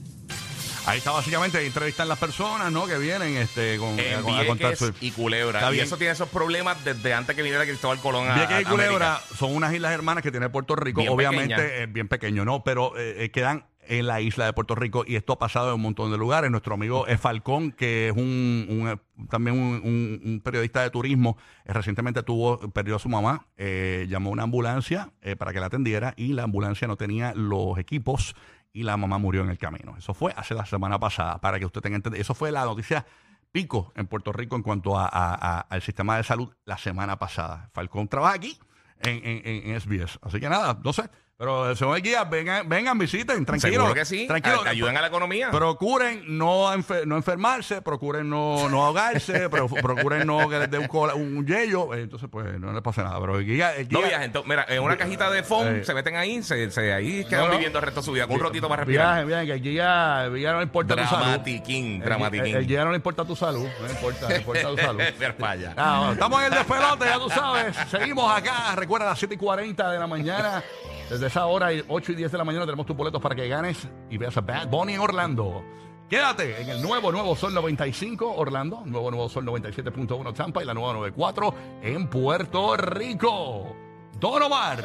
Ahí 0.87 0.99
está 0.99 1.13
básicamente 1.13 1.65
entrevistan 1.65 2.09
las 2.09 2.19
personas, 2.19 2.73
¿no? 2.73 2.87
Que 2.87 2.99
vienen 2.99 3.37
este, 3.37 3.77
con, 3.79 4.01
En 4.01 4.23
con- 4.23 4.35
a 4.35 4.45
contar 4.47 4.77
su... 4.77 4.93
y 5.01 5.11
Culebra. 5.13 5.73
Y 5.73 5.79
eso 5.79 5.97
tiene 5.97 6.13
esos 6.15 6.29
problemas 6.31 6.83
desde 6.85 7.13
antes 7.13 7.37
que 7.37 7.43
viniera 7.43 7.65
Cristóbal 7.65 7.99
Colón 8.01 8.29
a, 8.29 8.35
Vieques 8.35 8.63
y 8.63 8.65
a 8.65 8.69
Culebra 8.69 9.15
América. 9.17 9.37
son 9.39 9.55
unas 9.55 9.73
islas 9.73 9.93
hermanas 9.93 10.23
que 10.25 10.31
tiene 10.33 10.49
Puerto 10.49 10.75
Rico. 10.75 11.03
Bien 11.03 11.13
Obviamente 11.13 11.55
pequeña. 11.55 11.85
es 11.85 11.93
bien 11.93 12.09
pequeño, 12.09 12.45
¿no? 12.45 12.65
Pero 12.65 12.97
eh, 12.97 13.25
eh, 13.25 13.31
quedan 13.31 13.65
en 13.91 14.07
la 14.07 14.21
isla 14.21 14.45
de 14.47 14.53
Puerto 14.53 14.75
Rico 14.77 15.05
y 15.07 15.17
esto 15.17 15.33
ha 15.33 15.39
pasado 15.39 15.69
en 15.71 15.75
un 15.75 15.83
montón 15.83 16.13
de 16.13 16.17
lugares. 16.17 16.51
Nuestro 16.51 16.75
amigo 16.75 17.05
Falcón, 17.19 17.73
que 17.73 18.09
es 18.09 18.17
un, 18.17 18.67
un, 18.69 19.27
también 19.29 19.59
un, 19.59 20.41
periodista 20.45 20.81
de 20.83 20.91
turismo, 20.91 21.37
eh, 21.65 21.73
recientemente 21.73 22.23
tuvo, 22.23 22.59
perdió 22.71 22.97
a 22.97 22.99
su 23.01 23.09
mamá, 23.09 23.47
eh, 23.57 24.07
llamó 24.09 24.31
a 24.31 24.33
una 24.35 24.43
ambulancia 24.45 25.13
eh, 25.23 25.35
para 25.35 25.53
que 25.53 25.59
la 25.61 25.67
atendiera 25.67 26.15
y 26.17 26.33
la 26.35 26.45
ambulancia 26.45 26.87
no 26.87 26.97
tenía 26.97 27.35
los 27.35 27.79
equipos 27.79 28.37
y 28.73 28.85
la 28.85 28.97
mamá 28.97 29.19
murió 29.19 29.43
en 29.43 29.51
el 29.51 29.59
camino. 29.59 29.97
Eso 29.99 30.15
fue 30.15 30.33
hace 30.37 30.55
la 30.55 30.65
semana 30.67 31.01
pasada, 31.01 31.41
para 31.41 31.59
que 31.59 31.67
usted 31.67 31.81
tenga 31.81 31.97
entendido. 31.97 32.23
Eso 32.23 32.35
fue 32.35 32.53
la 32.53 32.65
noticia 32.65 33.05
pico 33.51 33.93
en 33.97 34.07
Puerto 34.07 34.33
Rico 34.33 34.55
en 34.55 34.63
cuanto 34.63 34.97
a, 34.97 35.07
a- 35.07 35.35
a- 35.35 35.61
al 35.63 35.83
sistema 35.83 36.17
de 36.17 36.23
salud 36.23 36.53
la 36.65 36.79
semana 36.79 37.19
pasada. 37.19 37.69
Falcón 37.75 38.07
trabaja 38.07 38.35
aquí 38.37 38.57
en, 39.03 39.17
en, 39.27 39.71
en 39.73 39.81
SBS. 39.81 40.21
Así 40.23 40.39
que 40.39 40.49
nada, 40.49 40.79
no 40.85 40.93
sé. 40.93 41.11
Pero 41.41 41.71
el 41.71 41.75
señor 41.77 42.03
guía, 42.03 42.23
vengan, 42.25 42.69
vengan, 42.69 42.99
visiten, 42.99 43.47
tranquilo. 43.47 43.73
Seguro 43.73 43.95
que 43.95 44.05
sí. 44.05 44.27
Tranquilo. 44.27 44.63
A- 44.63 44.69
ayuden 44.69 44.95
a 44.99 45.01
la 45.01 45.07
economía. 45.07 45.51
Procuren 45.51 46.23
no, 46.29 46.71
enfer- 46.71 47.07
no 47.07 47.17
enfermarse, 47.17 47.81
procuren 47.81 48.29
no, 48.29 48.69
no 48.69 48.85
ahogarse, 48.85 49.49
pro- 49.49 49.67
procuren 49.67 50.27
no 50.27 50.47
que 50.51 50.59
les 50.59 50.71
dé 50.71 50.79
un, 50.79 50.87
cola- 50.87 51.15
un 51.15 51.47
yello. 51.47 51.95
eh, 51.95 52.03
Entonces, 52.03 52.29
pues 52.31 52.61
no 52.61 52.75
les 52.75 52.83
pase 52.83 53.03
nada. 53.03 53.19
Pero 53.19 53.39
el 53.39 53.47
guía. 53.47 53.75
El 53.75 53.89
No 53.89 54.01
guía- 54.01 54.09
viajen. 54.09 54.33
to- 54.33 54.45
Mira, 54.45 54.67
en 54.69 54.83
una 54.83 54.99
cajita 54.99 55.31
de 55.31 55.43
foam 55.43 55.67
Eh. 55.77 55.85
se 55.87 55.95
meten 55.95 56.15
ahí, 56.17 56.43
se, 56.43 56.71
se- 56.71 56.93
ahí 56.93 57.25
quedan 57.25 57.45
No, 57.45 57.47
no. 57.49 57.53
viviendo 57.55 57.79
el 57.79 57.85
resto 57.87 58.01
de 58.01 58.05
su 58.05 58.13
vida 58.13 58.27
con 58.27 58.37
un 58.37 58.43
rotito 58.43 58.69
para 58.69 58.85
respirar. 58.85 59.25
Viajen, 59.25 59.27
viajen, 59.29 59.47
que 59.47 59.53
el 59.55 59.63
guía, 59.63 60.25
el 60.27 60.35
guía 60.37 60.53
no 60.53 60.59
le 60.59 60.65
importa 60.65 60.95
tu 60.95 61.05
salud. 61.05 61.25
Dramatiquín, 61.25 62.01
dramatiquín. 62.01 62.55
El, 62.57 62.67
guía 62.67 62.85
no 62.85 62.91
le 62.91 62.97
importa 62.97 63.25
tu 63.25 63.35
salud. 63.35 63.67
No 63.81 63.87
le 63.87 63.93
importa, 63.95 64.29
le 64.29 64.37
importa 64.37 64.69
tu 64.69 64.77
salud. 64.77 65.01
Ah, 65.77 65.97
bueno, 66.01 66.13
estamos 66.13 66.41
en 66.41 66.47
el 66.53 66.59
despelote, 66.59 67.05
ya 67.07 67.19
tú 67.19 67.31
sabes. 67.31 67.75
Seguimos 67.91 68.31
acá. 68.31 68.75
Recuerda, 68.77 69.07
a 69.07 69.11
las 69.11 69.19
7 69.19 69.35
y 69.35 69.39
40 69.39 69.91
de 69.91 69.99
la 69.99 70.07
mañana. 70.07 70.63
Desde 71.11 71.27
esa 71.27 71.47
hora, 71.47 71.73
y 71.73 71.83
8 71.89 72.13
y 72.13 72.15
10 72.15 72.31
de 72.31 72.39
la 72.39 72.45
mañana, 72.45 72.65
tenemos 72.65 72.87
tus 72.87 72.97
boletos 72.97 73.21
para 73.21 73.35
que 73.35 73.49
ganes 73.49 73.89
y 74.09 74.17
veas 74.17 74.37
a 74.37 74.43
Bad 74.43 74.69
Bunny 74.69 74.95
en 74.95 75.01
Orlando. 75.01 75.65
Quédate 76.09 76.63
en 76.63 76.69
el 76.69 76.81
nuevo 76.81 77.11
Nuevo 77.11 77.35
Sol 77.35 77.53
95 77.53 78.35
Orlando, 78.37 78.83
nuevo 78.87 79.11
Nuevo 79.11 79.29
Sol 79.29 79.45
97.1 79.45 80.33
Tampa 80.33 80.63
y 80.63 80.67
la 80.67 80.73
nueva 80.73 80.93
94 80.93 81.55
en 81.83 82.09
Puerto 82.09 82.77
Rico. 82.77 83.75
Don 84.21 84.41
Omar 84.41 84.85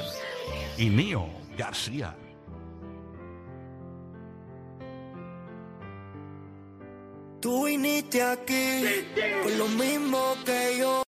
y 0.79 0.89
Nio 0.89 1.27
García. 1.55 2.15
Tú 7.39 7.65
viniste 7.65 8.23
aquí 8.23 8.81
por 9.43 9.51
lo 9.51 9.67
mismo 9.67 10.35
que 10.43 10.77
yo. 10.79 11.03